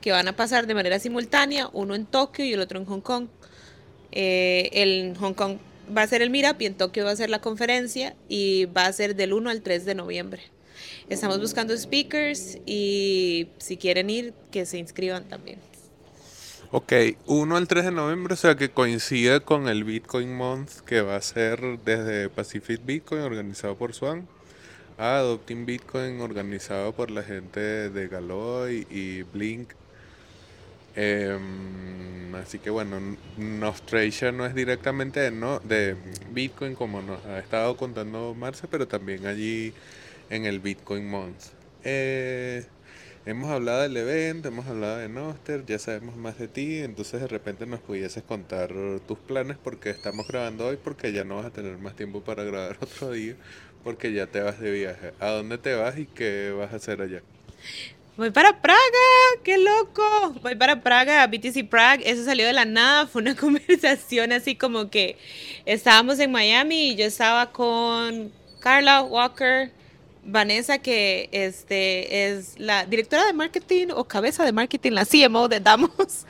que 0.00 0.12
van 0.12 0.28
a 0.28 0.36
pasar 0.36 0.68
de 0.68 0.74
manera 0.74 1.00
simultánea, 1.00 1.68
uno 1.72 1.96
en 1.96 2.06
Tokio 2.06 2.44
y 2.44 2.52
el 2.52 2.60
otro 2.60 2.78
en 2.78 2.86
Hong 2.86 3.00
Kong. 3.00 3.26
Eh, 4.12 4.70
el 4.72 5.16
Hong 5.18 5.34
Kong 5.34 5.56
va 5.96 6.02
a 6.02 6.06
ser 6.06 6.22
el 6.22 6.30
Meetup 6.30 6.60
y 6.60 6.66
en 6.66 6.74
Tokio 6.74 7.04
va 7.04 7.10
a 7.10 7.16
ser 7.16 7.30
la 7.30 7.40
conferencia 7.40 8.14
y 8.28 8.66
va 8.66 8.86
a 8.86 8.92
ser 8.92 9.16
del 9.16 9.32
1 9.32 9.50
al 9.50 9.62
3 9.62 9.84
de 9.84 9.94
noviembre. 9.94 10.42
Estamos 11.08 11.40
buscando 11.40 11.76
speakers 11.76 12.58
y 12.64 13.48
si 13.58 13.76
quieren 13.76 14.08
ir, 14.10 14.34
que 14.50 14.66
se 14.66 14.78
inscriban 14.78 15.24
también. 15.24 15.58
Ok, 16.70 16.92
1 17.26 17.56
al 17.56 17.68
3 17.68 17.84
de 17.86 17.90
noviembre, 17.90 18.32
o 18.32 18.36
sea 18.36 18.54
que 18.54 18.70
coincide 18.70 19.40
con 19.40 19.68
el 19.68 19.84
Bitcoin 19.84 20.34
Month 20.34 20.80
que 20.86 21.02
va 21.02 21.16
a 21.16 21.20
ser 21.20 21.60
desde 21.84 22.30
Pacific 22.30 22.80
Bitcoin 22.84 23.20
organizado 23.20 23.76
por 23.76 23.92
Swan 23.92 24.26
a 24.96 25.18
Adopting 25.18 25.66
Bitcoin 25.66 26.20
organizado 26.20 26.92
por 26.92 27.10
la 27.10 27.22
gente 27.22 27.60
de 27.90 28.08
Galoy 28.08 28.86
y 28.90 29.22
Blink 29.22 29.72
Em, 30.94 32.34
así 32.34 32.58
que 32.58 32.70
bueno, 32.70 33.00
Nostration 33.38 34.36
no 34.36 34.46
es 34.46 34.54
directamente 34.54 35.20
de, 35.20 35.30
no, 35.30 35.60
de 35.60 35.96
Bitcoin 36.32 36.74
como 36.74 37.00
nos 37.02 37.24
ha 37.26 37.38
estado 37.38 37.76
contando 37.76 38.34
Marce, 38.34 38.66
pero 38.68 38.86
también 38.86 39.26
allí 39.26 39.72
en 40.30 40.44
el 40.46 40.60
Bitcoin 40.60 41.08
Month. 41.08 41.44
Eh, 41.84 42.64
hemos 43.26 43.50
hablado 43.50 43.82
del 43.82 43.96
evento, 43.96 44.48
hemos 44.48 44.66
hablado 44.66 44.98
de 44.98 45.08
Noster, 45.08 45.64
ya 45.66 45.78
sabemos 45.78 46.16
más 46.16 46.38
de 46.38 46.48
ti, 46.48 46.78
entonces 46.80 47.20
de 47.20 47.28
repente 47.28 47.66
nos 47.66 47.80
pudieses 47.80 48.22
contar 48.22 48.72
tus 49.06 49.18
planes 49.18 49.56
porque 49.62 49.90
estamos 49.90 50.28
grabando 50.28 50.66
hoy, 50.66 50.76
porque 50.82 51.12
ya 51.12 51.24
no 51.24 51.36
vas 51.36 51.46
a 51.46 51.50
tener 51.50 51.78
más 51.78 51.96
tiempo 51.96 52.22
para 52.22 52.44
grabar 52.44 52.76
otro 52.80 53.12
día, 53.12 53.36
porque 53.84 54.12
ya 54.12 54.26
te 54.26 54.40
vas 54.40 54.60
de 54.60 54.70
viaje. 54.72 55.12
¿A 55.20 55.28
dónde 55.30 55.58
te 55.58 55.74
vas 55.74 55.98
y 55.98 56.06
qué 56.06 56.54
vas 56.56 56.72
a 56.72 56.76
hacer 56.76 57.00
allá? 57.02 57.22
Voy 58.22 58.30
para 58.30 58.62
Praga, 58.62 58.78
qué 59.42 59.58
loco. 59.58 60.32
Voy 60.42 60.54
para 60.54 60.80
Praga, 60.80 61.26
BTC 61.26 61.68
Prague. 61.68 62.08
Eso 62.08 62.24
salió 62.24 62.46
de 62.46 62.52
la 62.52 62.64
nada. 62.64 63.08
Fue 63.08 63.20
una 63.20 63.34
conversación 63.36 64.30
así 64.30 64.54
como 64.54 64.90
que 64.90 65.16
estábamos 65.66 66.20
en 66.20 66.30
Miami 66.30 66.90
y 66.90 66.94
yo 66.94 67.04
estaba 67.04 67.50
con 67.50 68.30
Carla 68.60 69.02
Walker, 69.02 69.72
Vanessa, 70.24 70.78
que 70.78 71.28
este, 71.32 72.28
es 72.28 72.54
la 72.56 72.86
directora 72.86 73.26
de 73.26 73.32
marketing 73.32 73.88
o 73.92 74.04
cabeza 74.04 74.44
de 74.44 74.52
marketing, 74.52 74.92
la 74.92 75.04
CMO 75.04 75.48
de 75.48 75.60
Damos. 75.60 75.90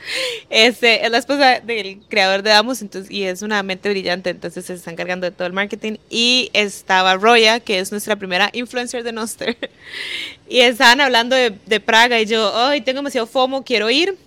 Este, 0.49 1.05
es 1.05 1.11
la 1.11 1.17
esposa 1.17 1.59
del 1.59 1.99
creador 2.09 2.43
de 2.43 2.51
Damos 2.51 2.81
entonces, 2.81 3.09
y 3.11 3.23
es 3.23 3.41
una 3.41 3.61
mente 3.63 3.89
brillante, 3.89 4.29
entonces 4.29 4.65
se 4.65 4.73
está 4.73 4.91
encargando 4.91 5.25
de 5.25 5.31
todo 5.31 5.47
el 5.47 5.53
marketing. 5.53 5.97
Y 6.09 6.49
estaba 6.53 7.15
Roya, 7.15 7.59
que 7.59 7.79
es 7.79 7.91
nuestra 7.91 8.15
primera 8.15 8.49
influencer 8.53 9.03
de 9.03 9.11
Noster. 9.11 9.57
Y 10.49 10.59
estaban 10.59 11.01
hablando 11.01 11.35
de, 11.35 11.79
Praga 11.79 12.19
y 12.21 12.25
yo, 12.25 12.53
hoy 12.53 12.81
tengo 12.81 12.97
demasiado 12.97 13.25
FOMO, 13.25 13.63
quiero 13.63 13.89
ir. 13.89 14.17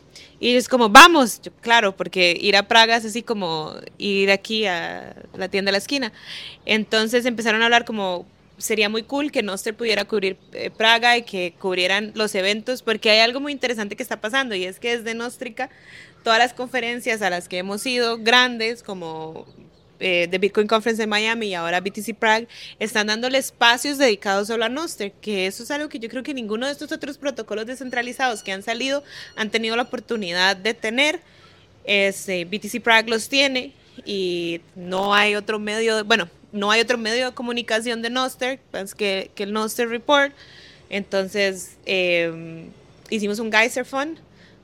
Y 0.40 0.56
es 0.56 0.68
como, 0.68 0.88
vamos, 0.88 1.40
claro, 1.60 1.96
porque 1.96 2.36
ir 2.40 2.56
a 2.56 2.64
Praga 2.64 2.96
es 2.96 3.04
así 3.04 3.22
como 3.22 3.74
ir 3.96 4.30
aquí 4.30 4.66
a 4.66 5.14
la 5.36 5.48
tienda 5.48 5.68
de 5.68 5.72
la 5.72 5.78
esquina. 5.78 6.12
Entonces 6.64 7.26
empezaron 7.26 7.62
a 7.62 7.66
hablar 7.66 7.84
como, 7.84 8.26
sería 8.58 8.88
muy 8.88 9.02
cool 9.02 9.30
que 9.30 9.42
Noster 9.42 9.76
pudiera 9.76 10.04
cubrir 10.04 10.38
eh, 10.52 10.70
Praga 10.70 11.16
y 11.16 11.22
que 11.22 11.54
cubrieran 11.58 12.12
los 12.14 12.34
eventos, 12.34 12.82
porque 12.82 13.10
hay 13.10 13.20
algo 13.20 13.40
muy 13.40 13.52
interesante 13.52 13.96
que 13.96 14.02
está 14.02 14.20
pasando 14.20 14.54
y 14.54 14.64
es 14.64 14.80
que 14.80 14.96
desde 14.96 15.14
Nostrica 15.14 15.70
todas 16.22 16.38
las 16.38 16.54
conferencias 16.54 17.22
a 17.22 17.30
las 17.30 17.48
que 17.48 17.58
hemos 17.58 17.84
ido, 17.86 18.18
grandes 18.18 18.82
como 18.82 19.46
eh, 20.00 20.28
The 20.30 20.38
Bitcoin 20.38 20.66
Conference 20.66 21.02
en 21.02 21.08
Miami 21.08 21.48
y 21.48 21.54
ahora 21.54 21.80
BTC 21.80 22.14
Prague, 22.18 22.48
están 22.78 23.06
dándole 23.06 23.38
espacios 23.38 23.98
dedicados 23.98 24.48
solo 24.48 24.64
a 24.64 24.68
Noster, 24.68 25.12
que 25.12 25.46
eso 25.46 25.62
es 25.62 25.70
algo 25.70 25.88
que 25.88 25.98
yo 25.98 26.08
creo 26.08 26.22
que 26.22 26.34
ninguno 26.34 26.66
de 26.66 26.72
estos 26.72 26.92
otros 26.92 27.18
protocolos 27.18 27.66
descentralizados 27.66 28.42
que 28.42 28.52
han 28.52 28.62
salido 28.62 29.04
han 29.36 29.50
tenido 29.50 29.76
la 29.76 29.82
oportunidad 29.82 30.56
de 30.56 30.74
tener. 30.74 31.20
Este, 31.84 32.44
BTC 32.44 32.82
Prague 32.82 33.08
los 33.08 33.28
tiene 33.28 33.72
y 34.04 34.60
no 34.74 35.14
hay 35.14 35.36
otro 35.36 35.60
medio, 35.60 36.04
bueno, 36.04 36.28
no 36.52 36.70
hay 36.70 36.80
otro 36.80 36.98
medio 36.98 37.26
de 37.26 37.34
comunicación 37.34 38.02
de 38.02 38.10
Noster 38.10 38.60
que, 38.96 39.30
que 39.34 39.42
el 39.42 39.52
Noster 39.52 39.88
Report. 39.88 40.32
Entonces, 40.88 41.76
eh, 41.86 42.68
hicimos 43.10 43.38
un 43.38 43.52
Geyser 43.52 43.84
Fund, 43.84 44.18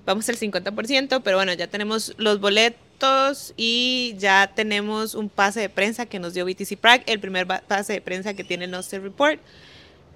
vamos 0.07 0.29
al 0.29 0.37
50%, 0.37 1.23
pero 1.23 1.37
bueno, 1.37 1.53
ya 1.53 1.67
tenemos 1.67 2.15
los 2.17 2.41
boletos 2.41 3.55
y 3.57 4.15
ya 4.19 4.53
tenemos 4.55 5.15
un 5.15 5.29
pase 5.29 5.61
de 5.61 5.69
prensa 5.69 6.07
que 6.07 6.19
nos 6.19 6.35
dio 6.35 6.45
BTC 6.45 6.77
Prague, 6.77 7.05
el 7.07 7.19
primer 7.21 7.47
pase 7.47 7.95
de 7.95 8.01
prensa 8.01 8.35
que 8.35 8.45
tiene 8.45 8.67
el 8.67 8.71
Noster 8.71 9.03
Report. 9.03 9.41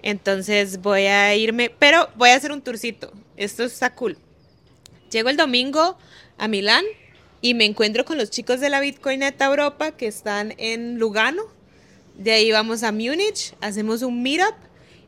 Entonces 0.02 0.81
voy 0.83 1.02
a 1.02 1.35
irme, 1.35 1.70
pero 1.70 2.09
voy 2.16 2.31
a 2.31 2.37
hacer 2.37 2.52
un 2.52 2.62
tourcito. 2.62 3.12
Esto 3.37 3.64
está 3.64 3.94
cool. 3.94 4.16
Llego 5.11 5.29
el 5.29 5.37
domingo 5.37 5.98
a 6.38 6.46
Milán 6.46 6.85
y 7.40 7.55
me 7.55 7.64
encuentro 7.64 8.05
con 8.05 8.18
los 8.18 8.31
chicos 8.31 8.61
de 8.61 8.70
la 8.70 8.81
Bitcoineta 8.81 9.46
Europa 9.46 9.92
que 9.92 10.07
están 10.07 10.55
en 10.59 10.98
Lugano. 10.98 11.42
De 12.16 12.33
ahí 12.33 12.50
vamos 12.50 12.83
a 12.83 12.92
Múnich, 12.92 13.55
hacemos 13.61 14.02
un 14.02 14.22
meetup 14.22 14.55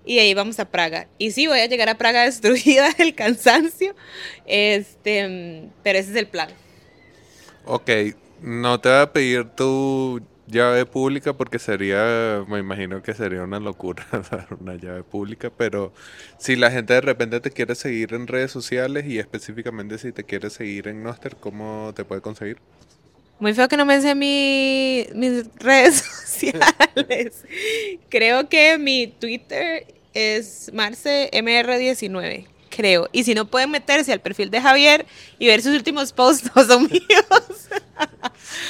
y 0.04 0.16
de 0.16 0.20
ahí 0.22 0.34
vamos 0.34 0.58
a 0.58 0.70
Praga. 0.70 1.08
Y 1.18 1.30
sí, 1.30 1.46
voy 1.46 1.60
a 1.60 1.66
llegar 1.66 1.88
a 1.88 1.98
Praga 1.98 2.22
destruida 2.24 2.90
del 2.96 3.14
cansancio, 3.14 3.94
este, 4.46 5.70
pero 5.82 5.98
ese 5.98 6.10
es 6.10 6.16
el 6.16 6.26
plan. 6.26 6.48
Ok, 7.64 7.90
no 8.42 8.80
te 8.80 8.88
voy 8.88 8.98
a 8.98 9.12
pedir 9.12 9.44
tu 9.44 10.22
llave 10.46 10.86
pública 10.86 11.34
porque 11.34 11.58
sería, 11.58 12.44
me 12.48 12.58
imagino 12.58 13.02
que 13.02 13.14
sería 13.14 13.42
una 13.42 13.60
locura 13.60 14.06
dar 14.30 14.48
una 14.58 14.74
llave 14.76 15.02
pública, 15.02 15.50
pero 15.54 15.92
si 16.38 16.56
la 16.56 16.70
gente 16.70 16.94
de 16.94 17.00
repente 17.02 17.40
te 17.40 17.50
quiere 17.50 17.74
seguir 17.74 18.14
en 18.14 18.26
redes 18.26 18.50
sociales 18.50 19.04
y 19.06 19.18
específicamente 19.18 19.98
si 19.98 20.12
te 20.12 20.24
quiere 20.24 20.50
seguir 20.50 20.88
en 20.88 21.02
Noster, 21.02 21.36
¿cómo 21.36 21.92
te 21.94 22.04
puede 22.04 22.22
conseguir? 22.22 22.58
Muy 23.40 23.54
feo 23.54 23.68
que 23.68 23.76
no 23.76 23.86
me 23.86 24.00
sé 24.00 24.14
mi, 24.14 25.06
mis 25.14 25.44
redes 25.56 25.96
sociales. 26.26 27.44
Creo 28.08 28.48
que 28.48 28.78
mi 28.78 29.06
Twitter 29.06 29.86
es 30.12 30.72
marcemr19 30.72 32.57
creo. 32.78 33.08
Y 33.10 33.24
si 33.24 33.34
no 33.34 33.44
pueden 33.44 33.72
meterse 33.72 34.12
al 34.12 34.20
perfil 34.20 34.50
de 34.50 34.60
Javier 34.60 35.04
y 35.40 35.48
ver 35.48 35.60
sus 35.60 35.74
últimos 35.74 36.12
posts, 36.12 36.48
no 36.56 36.64
son 36.64 36.84
míos. 36.84 37.02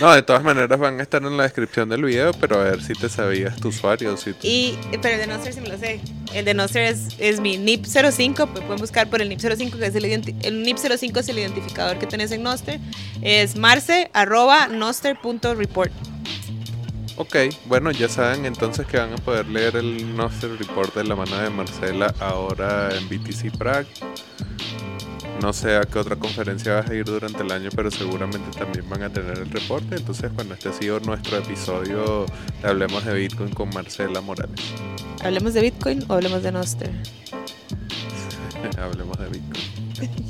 No, 0.01 0.13
de 0.13 0.23
todas 0.23 0.43
maneras 0.43 0.79
van 0.79 0.99
a 0.99 1.03
estar 1.03 1.23
en 1.23 1.37
la 1.37 1.43
descripción 1.45 1.89
del 1.89 2.03
video, 2.03 2.33
pero 2.33 2.61
a 2.61 2.65
ver 2.65 2.83
si 2.83 2.95
te 2.95 3.09
sabías 3.09 3.57
tu 3.57 3.69
usuario. 3.69 4.17
Si 4.17 4.35
y, 4.43 4.79
pero 5.03 5.15
el 5.15 5.21
de 5.21 5.27
Noster 5.27 5.53
sí 5.53 5.61
me 5.61 5.69
lo 5.69 5.79
sé. 5.79 6.01
El 6.35 6.45
de 6.45 6.55
Noster 6.55 6.85
es, 6.85 7.09
es 7.19 7.41
mi 7.41 7.59
NIP05, 7.59 8.35
pues 8.49 8.65
pueden 8.65 8.81
buscar 8.81 9.09
por 9.09 9.21
el 9.21 9.31
NIP05, 9.31 9.79
que 9.79 9.87
es 9.87 9.95
el, 9.95 10.05
el 10.05 10.67
NIP05 10.67 11.21
es 11.21 11.29
el 11.29 11.39
identificador 11.39 11.99
que 11.99 12.07
tenés 12.07 12.33
en 12.33 12.43
Noster. 12.43 12.81
Es 13.23 13.57
marce 13.57 14.11
arroba 14.15 14.69
noster.report. 14.69 15.93
Ok, 17.21 17.35
bueno, 17.67 17.91
ya 17.91 18.09
saben 18.09 18.47
entonces 18.47 18.87
que 18.87 18.97
van 18.97 19.13
a 19.13 19.17
poder 19.17 19.49
leer 19.49 19.75
el 19.75 20.17
Noster 20.17 20.57
Report 20.57 20.95
de 20.95 21.03
la 21.03 21.17
mano 21.17 21.37
de 21.37 21.51
Marcela 21.51 22.15
ahora 22.21 22.97
en 22.97 23.09
BTC 23.09 23.59
Prague. 23.59 23.89
No 25.43 25.53
sé 25.53 25.75
a 25.75 25.81
qué 25.81 25.99
otra 25.99 26.15
conferencia 26.15 26.75
vas 26.75 26.89
a 26.89 26.95
ir 26.95 27.05
durante 27.05 27.43
el 27.43 27.51
año, 27.51 27.71
pero 27.75 27.91
seguramente 27.91 28.57
también 28.57 28.89
van 28.89 29.03
a 29.03 29.13
tener 29.13 29.37
el 29.37 29.51
reporte. 29.51 29.97
Entonces, 29.97 30.33
bueno, 30.33 30.55
este 30.55 30.69
ha 30.69 30.73
sido 30.73 31.01
nuestro 31.01 31.39
episodio 31.39 32.25
de 32.63 32.69
Hablemos 32.69 33.05
de 33.05 33.15
Bitcoin 33.15 33.51
con 33.51 33.69
Marcela 33.71 34.21
Morales. 34.21 34.61
¿Hablemos 35.25 35.55
de 35.55 35.63
Bitcoin 35.63 36.05
o 36.07 36.15
hablemos 36.15 36.45
de 36.45 36.53
Noster? 36.53 36.93
hablemos 38.79 39.19
de 39.19 39.29
Bitcoin. 39.29 40.25